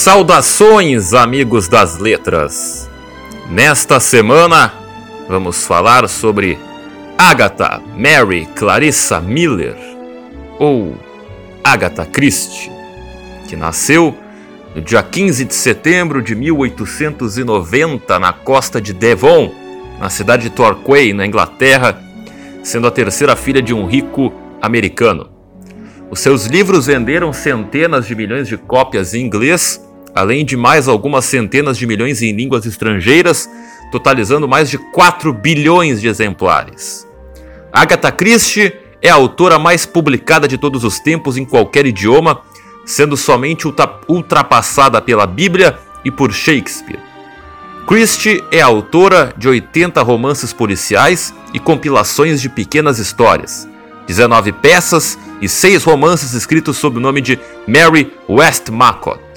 Saudações, 0.00 1.12
amigos 1.12 1.66
das 1.66 1.98
letras! 1.98 2.88
Nesta 3.50 3.98
semana 3.98 4.72
vamos 5.28 5.66
falar 5.66 6.08
sobre 6.08 6.56
Agatha 7.18 7.82
Mary 7.96 8.46
Clarissa 8.54 9.20
Miller, 9.20 9.76
ou 10.56 10.96
Agatha 11.64 12.06
Christie, 12.06 12.70
que 13.48 13.56
nasceu 13.56 14.16
no 14.72 14.80
dia 14.80 15.02
15 15.02 15.44
de 15.44 15.54
setembro 15.54 16.22
de 16.22 16.36
1890 16.36 18.20
na 18.20 18.32
costa 18.32 18.80
de 18.80 18.92
Devon, 18.92 19.52
na 19.98 20.08
cidade 20.08 20.44
de 20.44 20.50
Torquay, 20.50 21.12
na 21.12 21.26
Inglaterra, 21.26 22.00
sendo 22.62 22.86
a 22.86 22.92
terceira 22.92 23.34
filha 23.34 23.60
de 23.60 23.74
um 23.74 23.84
rico 23.84 24.32
americano. 24.62 25.28
Os 26.08 26.20
seus 26.20 26.46
livros 26.46 26.86
venderam 26.86 27.32
centenas 27.32 28.06
de 28.06 28.14
milhões 28.14 28.46
de 28.46 28.56
cópias 28.56 29.12
em 29.12 29.26
inglês 29.26 29.87
além 30.18 30.44
de 30.44 30.56
mais 30.56 30.88
algumas 30.88 31.24
centenas 31.24 31.78
de 31.78 31.86
milhões 31.86 32.20
em 32.22 32.32
línguas 32.32 32.66
estrangeiras, 32.66 33.48
totalizando 33.92 34.48
mais 34.48 34.68
de 34.68 34.76
4 34.76 35.32
bilhões 35.32 36.00
de 36.00 36.08
exemplares. 36.08 37.06
Agatha 37.72 38.10
Christie 38.10 38.72
é 39.00 39.08
a 39.08 39.14
autora 39.14 39.58
mais 39.58 39.86
publicada 39.86 40.48
de 40.48 40.58
todos 40.58 40.82
os 40.82 40.98
tempos 40.98 41.36
em 41.36 41.44
qualquer 41.44 41.86
idioma, 41.86 42.40
sendo 42.84 43.16
somente 43.16 43.66
ultrapassada 44.08 45.00
pela 45.00 45.26
Bíblia 45.26 45.78
e 46.04 46.10
por 46.10 46.32
Shakespeare. 46.32 46.98
Christie 47.86 48.42
é 48.50 48.60
autora 48.60 49.32
de 49.36 49.48
80 49.48 50.02
romances 50.02 50.52
policiais 50.52 51.32
e 51.54 51.60
compilações 51.60 52.42
de 52.42 52.48
pequenas 52.48 52.98
histórias, 52.98 53.68
19 54.06 54.52
peças 54.52 55.16
e 55.40 55.48
6 55.48 55.84
romances 55.84 56.32
escritos 56.32 56.76
sob 56.76 56.98
o 56.98 57.00
nome 57.00 57.20
de 57.20 57.38
Mary 57.66 58.12
Westmacott. 58.28 59.27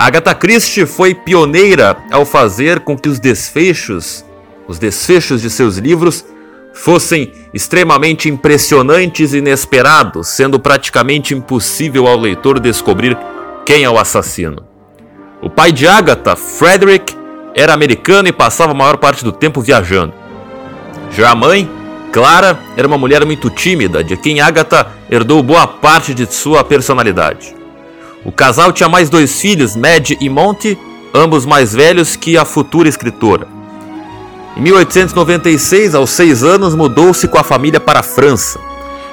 Agatha 0.00 0.32
Christie 0.32 0.86
foi 0.86 1.12
pioneira 1.12 1.96
ao 2.12 2.24
fazer 2.24 2.78
com 2.78 2.96
que 2.96 3.08
os 3.08 3.18
desfechos, 3.18 4.24
os 4.68 4.78
desfechos 4.78 5.42
de 5.42 5.50
seus 5.50 5.76
livros, 5.76 6.24
fossem 6.72 7.32
extremamente 7.52 8.28
impressionantes 8.28 9.32
e 9.32 9.38
inesperados, 9.38 10.28
sendo 10.28 10.60
praticamente 10.60 11.34
impossível 11.34 12.06
ao 12.06 12.16
leitor 12.16 12.60
descobrir 12.60 13.18
quem 13.66 13.82
é 13.82 13.90
o 13.90 13.98
assassino. 13.98 14.64
O 15.42 15.50
pai 15.50 15.72
de 15.72 15.88
Agatha, 15.88 16.36
Frederick, 16.36 17.16
era 17.52 17.74
americano 17.74 18.28
e 18.28 18.32
passava 18.32 18.70
a 18.70 18.76
maior 18.76 18.98
parte 18.98 19.24
do 19.24 19.32
tempo 19.32 19.60
viajando. 19.60 20.14
Já 21.10 21.32
a 21.32 21.34
mãe, 21.34 21.68
Clara, 22.12 22.56
era 22.76 22.86
uma 22.86 22.96
mulher 22.96 23.26
muito 23.26 23.50
tímida, 23.50 24.04
de 24.04 24.16
quem 24.16 24.40
Agatha 24.40 24.86
herdou 25.10 25.42
boa 25.42 25.66
parte 25.66 26.14
de 26.14 26.32
sua 26.32 26.62
personalidade. 26.62 27.57
O 28.28 28.30
casal 28.30 28.74
tinha 28.74 28.90
mais 28.90 29.08
dois 29.08 29.40
filhos, 29.40 29.74
Mad 29.74 30.10
e 30.20 30.28
Monty, 30.28 30.78
ambos 31.14 31.46
mais 31.46 31.72
velhos 31.72 32.14
que 32.14 32.36
a 32.36 32.44
futura 32.44 32.86
escritora. 32.86 33.48
Em 34.54 34.60
1896, 34.60 35.94
aos 35.94 36.10
seis 36.10 36.44
anos, 36.44 36.74
mudou-se 36.74 37.26
com 37.26 37.38
a 37.38 37.42
família 37.42 37.80
para 37.80 38.00
a 38.00 38.02
França. 38.02 38.60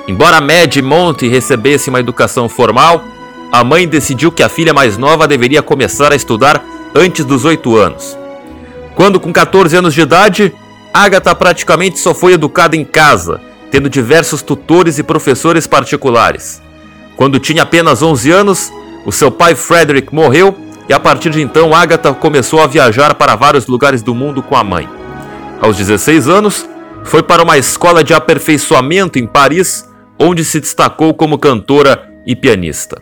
Embora 0.05 0.41
Mad 0.41 0.75
e 0.75 0.81
Monty 0.81 1.29
recebessem 1.29 1.93
uma 1.93 2.01
educação 2.01 2.49
formal, 2.49 3.05
a 3.53 3.63
mãe 3.63 3.87
decidiu 3.87 4.33
que 4.33 4.43
a 4.43 4.49
filha 4.49 4.73
mais 4.73 4.97
nova 4.97 5.29
deveria 5.29 5.63
começar 5.63 6.11
a 6.11 6.15
estudar 6.17 6.61
antes 6.93 7.23
dos 7.23 7.45
oito 7.45 7.77
anos. 7.77 8.17
Quando 8.95 9.17
com 9.17 9.31
14 9.31 9.77
anos 9.77 9.93
de 9.93 10.01
idade, 10.01 10.53
Agatha 10.93 11.33
praticamente 11.33 11.99
só 11.99 12.13
foi 12.13 12.33
educada 12.33 12.75
em 12.75 12.83
casa, 12.83 13.39
tendo 13.71 13.89
diversos 13.89 14.41
tutores 14.41 14.99
e 14.99 15.03
professores 15.03 15.65
particulares. 15.65 16.61
Quando 17.15 17.39
tinha 17.39 17.63
apenas 17.63 18.01
11 18.01 18.29
anos, 18.29 18.73
o 19.05 19.11
seu 19.11 19.29
pai 19.29 19.53
Frederick 19.53 20.13
morreu 20.13 20.57
e 20.89 20.93
a 20.93 20.99
partir 20.99 21.29
de 21.29 21.41
então 21.41 21.73
Agatha 21.73 22.13
começou 22.13 22.61
a 22.61 22.67
viajar 22.67 23.13
para 23.13 23.35
vários 23.35 23.67
lugares 23.67 24.01
do 24.01 24.16
mundo 24.16 24.41
com 24.41 24.55
a 24.55 24.63
mãe. 24.63 24.89
Aos 25.61 25.77
16 25.77 26.27
anos, 26.27 26.67
foi 27.03 27.21
para 27.21 27.43
uma 27.43 27.57
escola 27.57 28.03
de 28.03 28.13
aperfeiçoamento 28.13 29.19
em 29.19 29.27
Paris, 29.27 29.88
onde 30.19 30.43
se 30.43 30.59
destacou 30.59 31.13
como 31.13 31.38
cantora 31.38 32.11
e 32.25 32.35
pianista. 32.35 33.01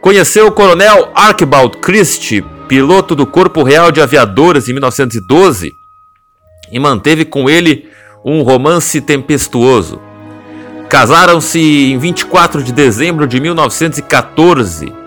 Conheceu 0.00 0.46
o 0.46 0.52
coronel 0.52 1.10
Archibald 1.14 1.78
Christie, 1.78 2.44
piloto 2.68 3.16
do 3.16 3.26
Corpo 3.26 3.64
Real 3.64 3.90
de 3.90 4.00
Aviadores 4.00 4.68
em 4.68 4.72
1912, 4.72 5.76
e 6.70 6.78
manteve 6.78 7.24
com 7.24 7.50
ele 7.50 7.88
um 8.24 8.42
romance 8.42 9.00
tempestuoso. 9.00 10.00
Casaram-se 10.88 11.58
em 11.92 11.98
24 11.98 12.62
de 12.62 12.72
dezembro 12.72 13.26
de 13.26 13.40
1914 13.40 14.97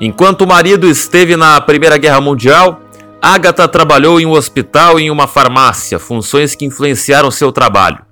Enquanto 0.00 0.42
o 0.42 0.46
marido 0.46 0.88
esteve 0.88 1.36
na 1.36 1.60
Primeira 1.60 1.98
Guerra 1.98 2.20
Mundial, 2.20 2.80
Agatha 3.20 3.66
trabalhou 3.66 4.20
em 4.20 4.26
um 4.26 4.30
hospital 4.30 5.00
e 5.00 5.04
em 5.04 5.10
uma 5.10 5.26
farmácia, 5.26 5.98
funções 5.98 6.54
que 6.54 6.64
influenciaram 6.64 7.32
seu 7.32 7.50
trabalho. 7.50 8.06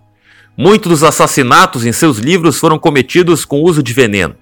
Muitos 0.56 0.90
dos 0.90 1.04
assassinatos 1.04 1.86
em 1.86 1.92
seus 1.92 2.18
livros 2.18 2.58
foram 2.58 2.76
cometidos 2.76 3.44
com 3.44 3.62
uso 3.62 3.84
de 3.84 3.92
veneno. 3.92 4.34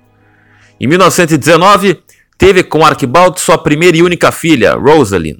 Em 0.80 0.86
1919, 0.86 2.02
teve 2.38 2.62
com 2.62 2.84
Archibald 2.84 3.38
sua 3.38 3.58
primeira 3.58 3.98
e 3.98 4.02
única 4.02 4.32
filha, 4.32 4.74
Rosalind. 4.74 5.38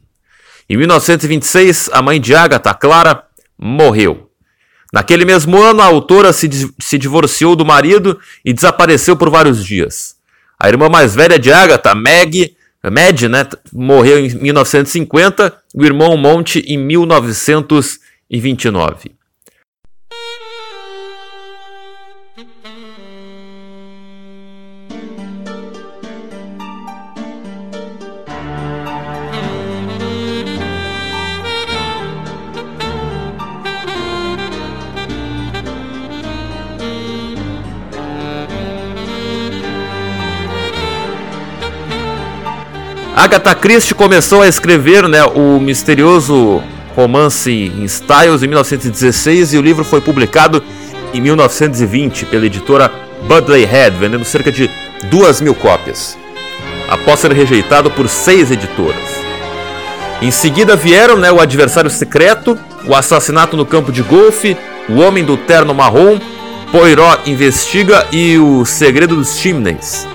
Em 0.69 0.77
1926, 0.77 1.89
a 1.91 2.03
mãe 2.03 2.21
de 2.21 2.35
Agatha, 2.35 2.75
Clara, 2.75 3.25
morreu. 3.59 4.29
Naquele 4.93 5.25
mesmo 5.25 5.57
ano, 5.57 5.81
a 5.81 5.87
autora 5.87 6.35
se, 6.35 6.51
se 6.79 6.99
divorciou 6.99 7.57
do 7.57 7.65
marido 7.65 8.21
e 8.45 8.53
desapareceu 8.53 9.17
por 9.17 9.31
vários 9.31 9.65
dias. 9.65 10.14
A 10.65 10.69
irmã 10.71 10.89
mais 10.89 11.15
velha 11.15 11.39
de 11.39 11.53
Agatha, 11.53 11.95
Meg, 11.95 12.57
Mad, 12.83 13.23
né, 13.25 13.47
morreu 13.71 14.19
em 14.19 14.35
1950, 14.35 15.55
o 15.75 15.85
irmão 15.85 16.17
Monte 16.17 16.61
em 16.61 16.79
1929. 16.79 19.13
Agatha 43.17 43.55
Christie 43.55 43.95
começou 43.95 44.43
a 44.43 44.49
escrever 44.49 45.09
né, 45.09 45.25
o 45.25 45.61
misterioso 45.61 46.61
romance 46.97 47.49
em 47.49 47.85
Styles 47.85 48.43
em 48.43 48.49
1916 48.49 49.55
e 49.55 49.57
o 49.57 49.63
livro 49.63 49.85
foi 49.85 50.01
publicado 50.01 50.61
em 51.13 51.21
1920 51.21 52.27
pela 52.27 52.45
editora 52.45 52.91
Budley 53.29 53.65
Head, 53.65 53.97
vendendo 53.97 54.25
cerca 54.25 54.51
de 54.51 54.69
duas 55.05 55.41
mil 55.41 55.55
cópias, 55.55 56.19
após 56.89 57.21
ser 57.21 57.33
rejeitado 57.33 57.89
por 57.89 58.09
seis 58.09 58.51
editoras. 58.51 59.23
Em 60.21 60.33
seguida 60.33 60.75
vieram 60.75 61.17
né, 61.17 61.31
O 61.31 61.41
Adversário 61.41 61.91
Secreto, 61.91 62.59
O 62.85 62.97
Assassinato 62.97 63.57
no 63.57 63.65
Campo 63.65 63.93
de 63.93 64.03
Golfe, 64.03 64.57
O 64.89 64.99
Homem 64.99 65.25
do 65.25 65.37
Terno 65.37 65.73
Marrom, 65.73 66.19
Poirot 66.73 67.31
Investiga 67.31 68.09
e 68.11 68.39
O 68.39 68.65
Segredo 68.65 69.15
dos 69.15 69.39
Chimneys. 69.39 70.14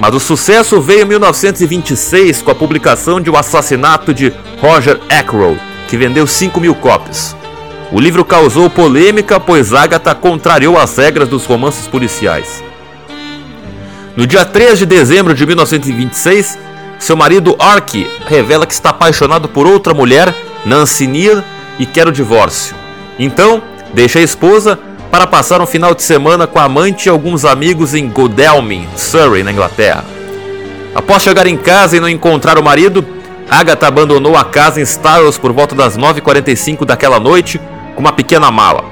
Mas 0.00 0.14
o 0.14 0.20
sucesso 0.20 0.80
veio 0.80 1.02
em 1.02 1.06
1926 1.06 2.42
com 2.42 2.50
a 2.50 2.54
publicação 2.54 3.20
de 3.20 3.30
O 3.30 3.36
Assassinato 3.36 4.12
de 4.12 4.32
Roger 4.60 5.00
Ackroyd, 5.08 5.60
que 5.88 5.96
vendeu 5.96 6.26
5 6.26 6.60
mil 6.60 6.74
cópias. 6.74 7.36
O 7.92 8.00
livro 8.00 8.24
causou 8.24 8.70
polêmica, 8.70 9.38
pois 9.38 9.74
Agatha 9.74 10.14
contrariou 10.14 10.78
as 10.78 10.96
regras 10.96 11.28
dos 11.28 11.44
romances 11.44 11.86
policiais. 11.86 12.64
No 14.16 14.26
dia 14.26 14.44
3 14.44 14.78
de 14.78 14.86
dezembro 14.86 15.34
de 15.34 15.46
1926, 15.46 16.58
seu 16.98 17.16
marido 17.16 17.56
Ark 17.58 18.06
revela 18.26 18.66
que 18.66 18.72
está 18.72 18.90
apaixonado 18.90 19.48
por 19.48 19.66
outra 19.66 19.92
mulher, 19.92 20.34
Nancy 20.64 21.06
Neal, 21.06 21.42
e 21.78 21.84
quer 21.84 22.06
o 22.06 22.12
divórcio. 22.12 22.74
Então, 23.18 23.62
deixa 23.92 24.18
a 24.18 24.22
esposa, 24.22 24.78
para 25.12 25.26
passar 25.26 25.60
um 25.60 25.66
final 25.66 25.94
de 25.94 26.02
semana 26.02 26.46
com 26.46 26.58
a 26.58 26.64
amante 26.64 27.04
e 27.04 27.10
alguns 27.10 27.44
amigos 27.44 27.94
em 27.94 28.08
Godalming, 28.08 28.88
Surrey, 28.96 29.42
na 29.42 29.52
Inglaterra. 29.52 30.02
Após 30.94 31.22
chegar 31.22 31.46
em 31.46 31.54
casa 31.54 31.98
e 31.98 32.00
não 32.00 32.08
encontrar 32.08 32.58
o 32.58 32.62
marido, 32.62 33.04
Agatha 33.50 33.86
abandonou 33.86 34.38
a 34.38 34.44
casa 34.46 34.80
em 34.80 34.84
Styles 34.84 35.36
por 35.36 35.52
volta 35.52 35.74
das 35.74 35.98
9h45 35.98 36.86
daquela 36.86 37.20
noite 37.20 37.60
com 37.94 38.00
uma 38.00 38.14
pequena 38.14 38.50
mala. 38.50 38.86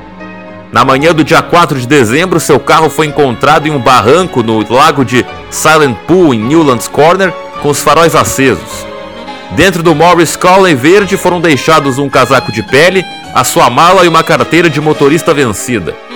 Na 0.70 0.84
manhã 0.84 1.14
do 1.14 1.24
dia 1.24 1.40
4 1.40 1.80
de 1.80 1.86
dezembro, 1.86 2.38
seu 2.38 2.60
carro 2.60 2.90
foi 2.90 3.06
encontrado 3.06 3.66
em 3.66 3.70
um 3.70 3.80
barranco 3.80 4.42
no 4.42 4.62
lago 4.70 5.06
de 5.06 5.24
Silent 5.50 5.96
Pool, 6.06 6.34
em 6.34 6.38
Newlands 6.38 6.86
Corner, 6.86 7.32
com 7.62 7.70
os 7.70 7.80
faróis 7.80 8.14
acesos. 8.14 8.86
Dentro 9.52 9.82
do 9.82 9.94
Morris 9.94 10.36
Colley 10.36 10.74
verde 10.74 11.16
foram 11.16 11.40
deixados 11.40 11.96
um 11.96 12.10
casaco 12.10 12.52
de 12.52 12.62
pele, 12.62 13.02
a 13.34 13.42
sua 13.42 13.70
mala 13.70 14.04
e 14.04 14.08
uma 14.08 14.22
carteira 14.22 14.68
de 14.68 14.82
motorista 14.82 15.32
vencida. 15.32 16.09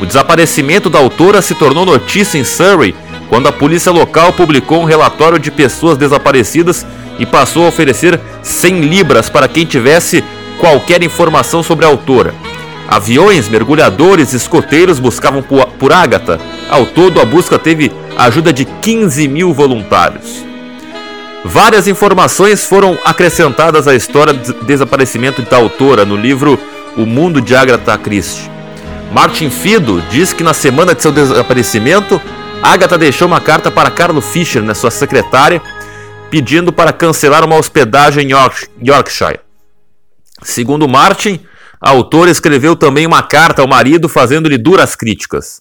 O 0.00 0.06
desaparecimento 0.06 0.88
da 0.88 0.98
autora 0.98 1.42
se 1.42 1.54
tornou 1.54 1.84
notícia 1.84 2.38
em 2.38 2.44
Surrey 2.44 2.94
quando 3.28 3.48
a 3.48 3.52
polícia 3.52 3.92
local 3.92 4.32
publicou 4.32 4.82
um 4.82 4.84
relatório 4.84 5.38
de 5.38 5.50
pessoas 5.50 5.96
desaparecidas 5.96 6.86
e 7.18 7.26
passou 7.26 7.64
a 7.64 7.68
oferecer 7.68 8.20
100 8.42 8.80
libras 8.80 9.30
para 9.30 9.48
quem 9.48 9.64
tivesse 9.64 10.24
qualquer 10.58 11.02
informação 11.02 11.62
sobre 11.62 11.84
a 11.84 11.88
autora. 11.88 12.34
Aviões, 12.88 13.48
mergulhadores 13.48 14.32
e 14.32 14.36
escoteiros 14.36 14.98
buscavam 14.98 15.42
por, 15.42 15.92
Agatha. 15.92 16.38
Ao 16.68 16.84
todo, 16.84 17.20
a 17.20 17.24
busca 17.24 17.58
teve 17.58 17.90
a 18.16 18.24
ajuda 18.24 18.52
de 18.52 18.64
15 18.64 19.28
mil 19.28 19.54
voluntários. 19.54 20.44
Várias 21.44 21.88
informações 21.88 22.64
foram 22.64 22.98
acrescentadas 23.04 23.88
à 23.88 23.94
história 23.94 24.32
do 24.32 24.64
desaparecimento 24.64 25.42
da 25.42 25.56
autora 25.56 26.04
no 26.04 26.16
livro 26.16 26.58
O 26.96 27.06
Mundo 27.06 27.40
de 27.40 27.56
Agatha 27.56 27.96
Christie. 27.96 28.51
Martin 29.12 29.50
Fido 29.50 30.00
diz 30.10 30.32
que 30.32 30.42
na 30.42 30.54
semana 30.54 30.94
de 30.94 31.02
seu 31.02 31.12
desaparecimento, 31.12 32.18
Agatha 32.62 32.96
deixou 32.96 33.28
uma 33.28 33.42
carta 33.42 33.70
para 33.70 33.90
Carlo 33.90 34.22
Fischer, 34.22 34.62
né, 34.62 34.72
sua 34.72 34.90
secretária, 34.90 35.60
pedindo 36.30 36.72
para 36.72 36.94
cancelar 36.94 37.44
uma 37.44 37.56
hospedagem 37.56 38.28
em 38.28 38.32
Yorkshire. 38.82 39.40
Segundo 40.42 40.88
Martin, 40.88 41.40
a 41.78 41.90
autora 41.90 42.30
escreveu 42.30 42.74
também 42.74 43.06
uma 43.06 43.22
carta 43.22 43.60
ao 43.60 43.68
marido 43.68 44.08
fazendo-lhe 44.08 44.56
duras 44.56 44.96
críticas. 44.96 45.60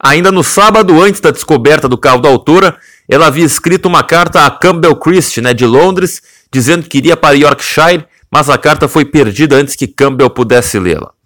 Ainda 0.00 0.32
no 0.32 0.42
sábado, 0.42 1.02
antes 1.02 1.20
da 1.20 1.30
descoberta 1.30 1.90
do 1.90 1.98
carro 1.98 2.22
da 2.22 2.30
autora, 2.30 2.74
ela 3.06 3.26
havia 3.26 3.44
escrito 3.44 3.84
uma 3.84 4.02
carta 4.02 4.46
a 4.46 4.50
Campbell 4.50 4.96
Christie, 4.96 5.42
né, 5.42 5.52
de 5.52 5.66
Londres, 5.66 6.22
dizendo 6.50 6.88
que 6.88 6.96
iria 6.96 7.18
para 7.18 7.36
Yorkshire, 7.36 8.06
mas 8.32 8.48
a 8.48 8.56
carta 8.56 8.88
foi 8.88 9.04
perdida 9.04 9.56
antes 9.56 9.76
que 9.76 9.86
Campbell 9.86 10.30
pudesse 10.30 10.78
lê-la. 10.78 11.17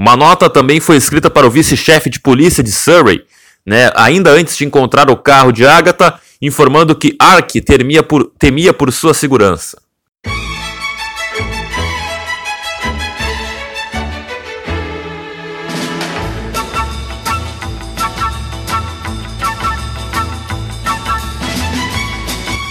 Uma 0.00 0.16
nota 0.16 0.48
também 0.48 0.80
foi 0.80 0.96
escrita 0.96 1.28
para 1.28 1.46
o 1.46 1.50
vice-chefe 1.50 2.08
de 2.08 2.18
polícia 2.18 2.64
de 2.64 2.72
Surrey, 2.72 3.22
né, 3.66 3.92
ainda 3.94 4.30
antes 4.30 4.56
de 4.56 4.64
encontrar 4.64 5.10
o 5.10 5.16
carro 5.18 5.52
de 5.52 5.66
Agatha, 5.66 6.18
informando 6.40 6.94
que 6.94 7.14
Ark 7.20 7.60
temia 7.60 8.02
por, 8.02 8.32
temia 8.38 8.72
por 8.72 8.90
sua 8.94 9.12
segurança. 9.12 9.76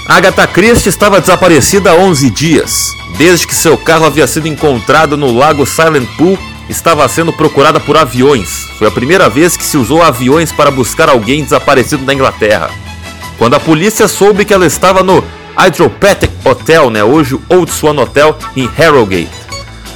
Agatha 0.08 0.48
Christie 0.48 0.90
estava 0.90 1.22
desaparecida 1.22 1.92
há 1.92 1.94
11 1.94 2.32
dias. 2.32 2.92
Desde 3.20 3.46
que 3.46 3.54
seu 3.54 3.78
carro 3.78 4.06
havia 4.06 4.26
sido 4.26 4.48
encontrado 4.48 5.16
no 5.16 5.32
lago 5.32 5.64
Silent 5.64 6.10
Pool, 6.18 6.36
estava 6.70 7.08
sendo 7.10 7.34
procurada 7.34 7.80
por 7.80 7.98
aviões. 7.98 8.68
Foi 8.78 8.88
a 8.88 8.92
primeira 8.92 9.28
vez 9.28 9.58
que 9.58 9.64
se 9.64 9.76
usou 9.76 10.02
aviões 10.02 10.52
para 10.52 10.72
buscar 10.72 11.10
alguém 11.10 11.44
desaparecido 11.44 12.06
na 12.06 12.14
Inglaterra. 12.14 12.70
Quando 13.38 13.56
a 13.56 13.60
polícia 13.60 14.08
soube 14.08 14.46
que 14.46 14.54
ela 14.54 14.66
estava 14.66 15.02
no 15.02 15.24
Hydropathic 15.58 16.34
Hotel, 16.46 16.90
né, 16.90 17.04
hoje 17.04 17.36
o 17.36 17.42
Old 17.50 17.72
Swan 17.72 18.00
Hotel, 18.00 18.38
em 18.56 18.68
Harrogate. 18.68 19.30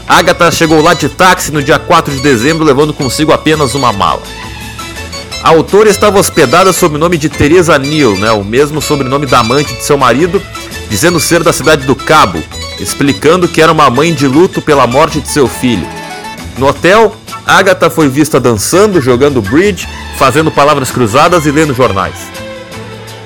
Agatha 0.07 0.51
chegou 0.51 0.81
lá 0.81 0.93
de 0.93 1.07
táxi 1.07 1.51
no 1.51 1.63
dia 1.63 1.79
4 1.79 2.13
de 2.13 2.21
dezembro, 2.21 2.65
levando 2.65 2.93
consigo 2.93 3.31
apenas 3.31 3.73
uma 3.75 3.93
mala. 3.93 4.21
A 5.41 5.49
autora 5.49 5.89
estava 5.89 6.19
hospedada 6.19 6.73
sob 6.73 6.95
o 6.95 6.97
nome 6.97 7.17
de 7.17 7.29
Teresa 7.29 7.77
Neal, 7.77 8.15
né, 8.15 8.31
o 8.31 8.43
mesmo 8.43 8.81
sobrenome 8.81 9.25
da 9.25 9.39
amante 9.39 9.73
de 9.73 9.83
seu 9.83 9.97
marido, 9.97 10.41
dizendo 10.89 11.19
ser 11.19 11.43
da 11.43 11.53
cidade 11.53 11.85
do 11.85 11.95
Cabo, 11.95 12.41
explicando 12.79 13.47
que 13.47 13.61
era 13.61 13.71
uma 13.71 13.89
mãe 13.89 14.13
de 14.13 14.27
luto 14.27 14.61
pela 14.61 14.87
morte 14.87 15.19
de 15.19 15.29
seu 15.29 15.47
filho. 15.47 15.87
No 16.57 16.67
hotel, 16.67 17.15
Agatha 17.45 17.89
foi 17.89 18.07
vista 18.07 18.39
dançando, 18.39 19.01
jogando 19.01 19.41
bridge, 19.41 19.87
fazendo 20.17 20.51
palavras 20.51 20.91
cruzadas 20.91 21.45
e 21.45 21.51
lendo 21.51 21.73
jornais. 21.73 22.15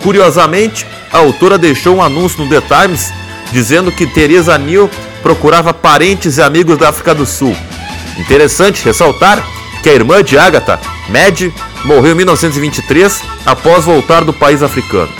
Curiosamente, 0.02 0.86
a 1.12 1.18
autora 1.18 1.58
deixou 1.58 1.98
um 1.98 2.02
anúncio 2.02 2.44
no 2.44 2.50
The 2.50 2.62
Times 2.62 3.12
dizendo 3.52 3.92
que 3.92 4.08
Teresa 4.08 4.58
Neal 4.58 4.90
procurava 5.22 5.74
parentes 5.74 6.38
e 6.38 6.42
amigos 6.42 6.78
da 6.78 6.90
África 6.90 7.14
do 7.14 7.26
Sul. 7.26 7.56
Interessante 8.18 8.84
ressaltar 8.84 9.46
que 9.84 9.90
a 9.90 9.94
irmã 9.94 10.24
de 10.24 10.38
Agatha, 10.38 10.80
Mad, 11.10 11.52
morreu 11.86 12.14
em 12.14 12.16
1923 12.16 13.22
após 13.46 13.86
voltar 13.86 14.24
do 14.24 14.34
país 14.34 14.64
africano. 14.64 15.12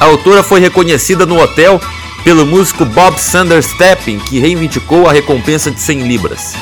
A 0.00 0.04
autora 0.04 0.42
foi 0.42 0.60
reconhecida 0.60 1.26
no 1.26 1.40
hotel 1.40 1.80
pelo 2.22 2.46
músico 2.46 2.84
Bob 2.84 3.18
Sanders 3.18 3.66
Stepping, 3.66 4.18
que 4.18 4.38
reivindicou 4.38 5.08
a 5.08 5.12
recompensa 5.12 5.70
de 5.70 5.80
100 5.80 6.02
libras. 6.02 6.54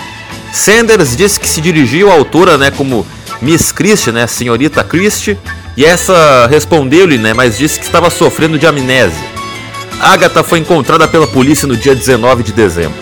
Sanders 0.56 1.16
disse 1.16 1.38
que 1.38 1.48
se 1.48 1.60
dirigiu 1.60 2.10
à 2.10 2.14
autora 2.14 2.56
né, 2.56 2.70
como 2.70 3.06
Miss 3.42 3.70
Christie, 3.70 4.10
né, 4.10 4.26
senhorita 4.26 4.82
Christie, 4.82 5.38
e 5.76 5.84
essa 5.84 6.46
respondeu-lhe, 6.50 7.18
né, 7.18 7.34
mas 7.34 7.58
disse 7.58 7.78
que 7.78 7.84
estava 7.84 8.08
sofrendo 8.08 8.58
de 8.58 8.66
amnésia. 8.66 9.36
Agatha 10.00 10.42
foi 10.42 10.58
encontrada 10.58 11.06
pela 11.06 11.26
polícia 11.26 11.68
no 11.68 11.76
dia 11.76 11.94
19 11.94 12.42
de 12.42 12.52
dezembro. 12.52 12.98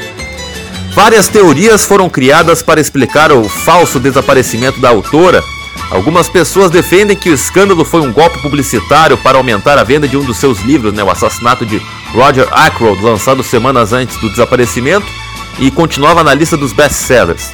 Várias 0.94 1.28
teorias 1.28 1.84
foram 1.84 2.08
criadas 2.08 2.60
para 2.60 2.80
explicar 2.80 3.32
o 3.32 3.48
falso 3.48 3.98
desaparecimento 3.98 4.80
da 4.80 4.90
autora 4.90 5.42
Algumas 5.90 6.28
pessoas 6.28 6.70
defendem 6.70 7.16
que 7.16 7.30
o 7.30 7.34
escândalo 7.34 7.84
foi 7.84 8.00
um 8.00 8.12
golpe 8.12 8.40
publicitário 8.40 9.16
para 9.18 9.38
aumentar 9.38 9.78
a 9.78 9.84
venda 9.84 10.08
de 10.08 10.16
um 10.16 10.24
dos 10.24 10.38
seus 10.38 10.60
livros, 10.62 10.92
né, 10.92 11.04
o 11.04 11.10
assassinato 11.10 11.64
de 11.64 11.80
Roger 12.12 12.48
Ackroyd, 12.50 13.00
lançado 13.02 13.42
semanas 13.42 13.92
antes 13.92 14.16
do 14.16 14.30
desaparecimento 14.30 15.06
e 15.58 15.70
continuava 15.70 16.24
na 16.24 16.34
lista 16.34 16.56
dos 16.56 16.72
best-sellers. 16.72 17.50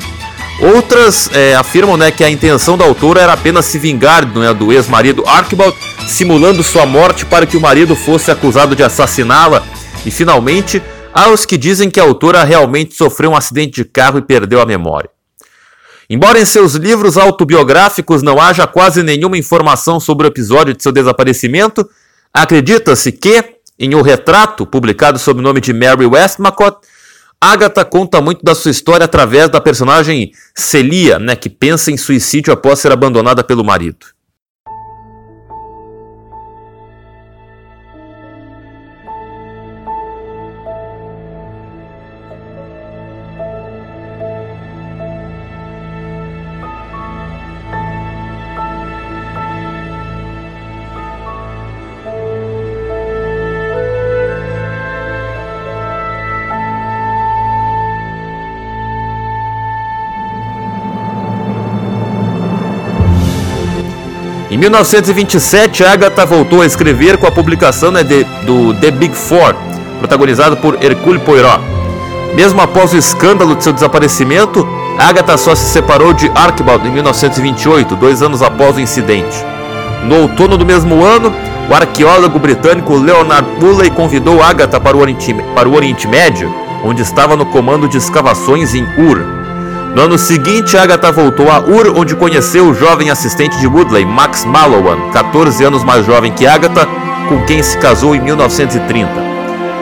Outras 0.61 1.31
é, 1.33 1.55
afirmam 1.55 1.97
né, 1.97 2.11
que 2.11 2.23
a 2.23 2.29
intenção 2.29 2.77
da 2.77 2.85
autora 2.85 3.23
era 3.23 3.33
apenas 3.33 3.65
se 3.65 3.79
vingar 3.79 4.27
né, 4.27 4.53
do 4.53 4.73
ex-marido 4.73 5.25
Archibald, 5.27 5.75
simulando 6.07 6.63
sua 6.63 6.85
morte 6.85 7.25
para 7.25 7.47
que 7.47 7.57
o 7.57 7.61
marido 7.61 7.97
fosse 7.97 8.31
acusado 8.31 8.77
de 8.77 8.83
assassiná-la. 8.83 9.65
E 10.05 10.11
finalmente, 10.11 10.83
há 11.15 11.31
os 11.31 11.47
que 11.47 11.57
dizem 11.57 11.89
que 11.89 11.99
a 11.99 12.03
autora 12.03 12.45
realmente 12.45 12.95
sofreu 12.95 13.31
um 13.31 13.37
acidente 13.37 13.77
de 13.77 13.85
carro 13.87 14.19
e 14.19 14.23
perdeu 14.23 14.61
a 14.61 14.67
memória. 14.67 15.09
Embora 16.11 16.41
em 16.41 16.45
seus 16.45 16.75
livros 16.75 17.17
autobiográficos 17.17 18.21
não 18.21 18.41
haja 18.41 18.67
quase 18.67 19.03
nenhuma 19.03 19.39
informação 19.39 19.99
sobre 19.99 20.27
o 20.27 20.29
episódio 20.29 20.75
de 20.75 20.83
seu 20.83 20.93
desaparecimento, 20.93 21.89
acredita-se 22.35 23.13
que, 23.13 23.45
em 23.79 23.95
O 23.95 24.03
Retrato, 24.03 24.67
publicado 24.67 25.19
sob 25.19 25.41
o 25.41 25.43
nome 25.43 25.61
de 25.61 25.73
Mary 25.73 26.05
Westmacott, 26.05 26.79
Agatha 27.43 27.87
conta 27.87 28.21
muito 28.21 28.45
da 28.45 28.55
sua 28.55 28.71
história 28.71 29.05
através 29.05 29.49
da 29.49 29.63
personagem 29.63 30.31
Celia, 30.55 31.19
né, 31.19 31.35
que 31.35 31.49
pensa 31.49 31.91
em 31.91 31.97
suicídio 31.97 32.53
após 32.53 32.81
ser 32.81 32.93
abandonada 32.93 33.43
pelo 33.43 33.65
marido. 33.65 34.05
1927, 64.61 65.83
Agatha 65.83 66.27
voltou 66.27 66.61
a 66.61 66.67
escrever 66.67 67.17
com 67.17 67.27
a 67.27 67.31
publicação 67.31 67.91
né, 67.91 68.03
de, 68.03 68.25
do 68.45 68.75
The 68.75 68.91
Big 68.91 69.17
Four, 69.17 69.55
protagonizado 70.01 70.55
por 70.59 70.85
Hercule 70.85 71.19
Poirot. 71.21 71.63
Mesmo 72.35 72.61
após 72.61 72.93
o 72.93 72.97
escândalo 72.99 73.57
de 73.57 73.65
seu 73.65 73.73
desaparecimento, 73.73 74.69
Agatha 74.99 75.39
só 75.39 75.55
se 75.55 75.65
separou 75.71 76.13
de 76.13 76.31
Archibald 76.35 76.87
em 76.87 76.93
1928, 76.93 77.97
dois 77.97 78.21
anos 78.21 78.43
após 78.43 78.77
o 78.77 78.81
incidente. 78.81 79.35
No 80.05 80.25
outono 80.25 80.59
do 80.59 80.67
mesmo 80.67 81.03
ano, 81.03 81.33
o 81.71 81.75
arqueólogo 81.75 82.39
britânico 82.39 82.99
Leonard 82.99 83.49
Woolley 83.65 83.91
convidou 83.91 84.43
Agatha 84.43 84.79
para 84.79 84.95
o, 84.95 85.01
Oriente, 85.01 85.35
para 85.55 85.71
o 85.71 85.75
Oriente 85.75 86.07
Médio, 86.07 86.55
onde 86.85 87.01
estava 87.01 87.35
no 87.35 87.47
comando 87.47 87.89
de 87.89 87.97
escavações 87.97 88.75
em 88.75 88.83
Ur. 88.99 89.40
No 89.95 90.03
ano 90.03 90.17
seguinte, 90.17 90.79
Agatha 90.79 91.11
voltou 91.11 91.51
a 91.51 91.59
Ur, 91.59 91.93
onde 91.97 92.15
conheceu 92.15 92.69
o 92.69 92.75
jovem 92.75 93.11
assistente 93.11 93.59
de 93.59 93.67
Woodley, 93.67 94.07
Max 94.07 94.45
Mallowan, 94.45 95.11
14 95.13 95.65
anos 95.65 95.83
mais 95.83 96.07
jovem 96.07 96.33
que 96.33 96.47
Agatha, 96.47 96.87
com 97.29 97.45
quem 97.45 97.61
se 97.61 97.77
casou 97.79 98.15
em 98.15 98.21
1930. 98.21 99.11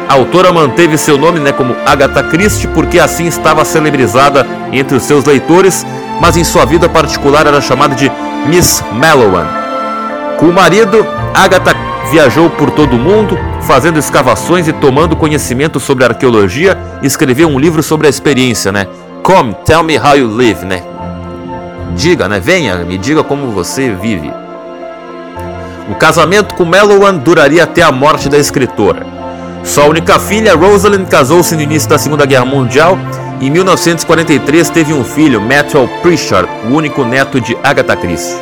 A 0.09 0.15
autora 0.15 0.51
manteve 0.51 0.97
seu 0.97 1.19
nome 1.19 1.39
né, 1.39 1.53
como 1.53 1.77
Agatha 1.85 2.23
Christie 2.23 2.69
porque 2.69 2.99
assim 2.99 3.27
estava 3.27 3.67
celebrizada 3.67 4.47
entre 4.73 4.97
os 4.97 5.03
seus 5.03 5.27
leitores, 5.27 5.87
mas 6.23 6.39
em 6.39 6.45
sua 6.45 6.65
vida 6.65 6.89
particular 6.89 7.47
era 7.47 7.61
chamada 7.61 7.95
de 7.95 8.11
Miss 8.47 8.83
Mallowan. 8.93 9.47
Com 10.39 10.47
o 10.47 10.55
marido, 10.55 11.07
Agatha 11.35 11.77
viajou 12.11 12.49
por 12.49 12.71
todo 12.71 12.97
o 12.97 12.99
mundo, 12.99 13.39
fazendo 13.61 13.99
escavações 13.99 14.67
e 14.67 14.73
tomando 14.73 15.15
conhecimento 15.15 15.79
sobre 15.79 16.07
arqueologia, 16.07 16.79
e 17.03 17.07
escreveu 17.07 17.47
um 17.49 17.59
livro 17.59 17.83
sobre 17.83 18.07
a 18.07 18.11
experiência, 18.11 18.73
né? 18.73 18.87
Come, 19.29 19.55
tell 19.67 19.83
me 19.83 19.99
how 19.99 20.17
you 20.17 20.27
live, 20.27 20.65
né? 20.65 20.83
Diga, 21.95 22.27
né? 22.31 22.41
Venha, 22.41 22.77
me 22.77 22.97
diga 22.97 23.23
como 23.23 23.53
você 23.53 23.91
vive. 23.91 24.33
O 25.91 25.95
casamento 25.97 26.55
com 26.55 26.65
Mellowan 26.65 27.19
duraria 27.19 27.65
até 27.65 27.83
a 27.83 27.93
morte 27.93 28.31
da 28.31 28.39
escritora. 28.39 29.07
Sua 29.63 29.85
única 29.85 30.19
filha, 30.19 30.55
Rosalind, 30.55 31.07
casou-se 31.09 31.55
no 31.55 31.61
início 31.61 31.91
da 31.91 31.99
Segunda 31.99 32.25
Guerra 32.25 32.47
Mundial 32.47 32.97
em 33.39 33.51
1943 33.51 34.71
teve 34.71 34.95
um 34.95 35.05
filho, 35.05 35.43
Matthew 35.43 35.87
Pritchard, 36.01 36.49
o 36.65 36.75
único 36.75 37.05
neto 37.05 37.39
de 37.39 37.55
Agatha 37.63 37.95
Christie. 37.95 38.35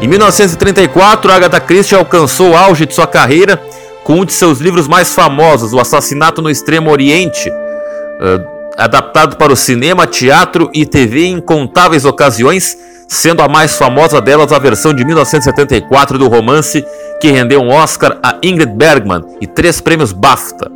Em 0.00 0.08
1934, 0.08 1.30
Agatha 1.30 1.60
Christie 1.60 1.94
alcançou 1.94 2.52
o 2.52 2.56
auge 2.56 2.86
de 2.86 2.94
sua 2.94 3.06
carreira 3.06 3.62
com 4.02 4.14
um 4.14 4.24
de 4.24 4.32
seus 4.32 4.60
livros 4.60 4.88
mais 4.88 5.14
famosos, 5.14 5.74
O 5.74 5.78
Assassinato 5.78 6.40
no 6.40 6.48
Extremo 6.48 6.90
Oriente, 6.90 7.50
uh, 7.50 8.59
adaptado 8.76 9.36
para 9.36 9.52
o 9.52 9.56
cinema, 9.56 10.06
teatro 10.06 10.70
e 10.72 10.86
TV 10.86 11.24
em 11.24 11.34
incontáveis 11.34 12.04
ocasiões, 12.04 12.76
sendo 13.08 13.42
a 13.42 13.48
mais 13.48 13.76
famosa 13.76 14.20
delas 14.20 14.52
a 14.52 14.58
versão 14.58 14.94
de 14.94 15.04
1974 15.04 16.18
do 16.18 16.28
romance, 16.28 16.84
que 17.20 17.30
rendeu 17.30 17.60
um 17.60 17.70
Oscar 17.70 18.18
a 18.22 18.36
Ingrid 18.42 18.72
Bergman 18.72 19.24
e 19.40 19.46
três 19.46 19.80
prêmios 19.80 20.12
BAFTA. 20.12 20.70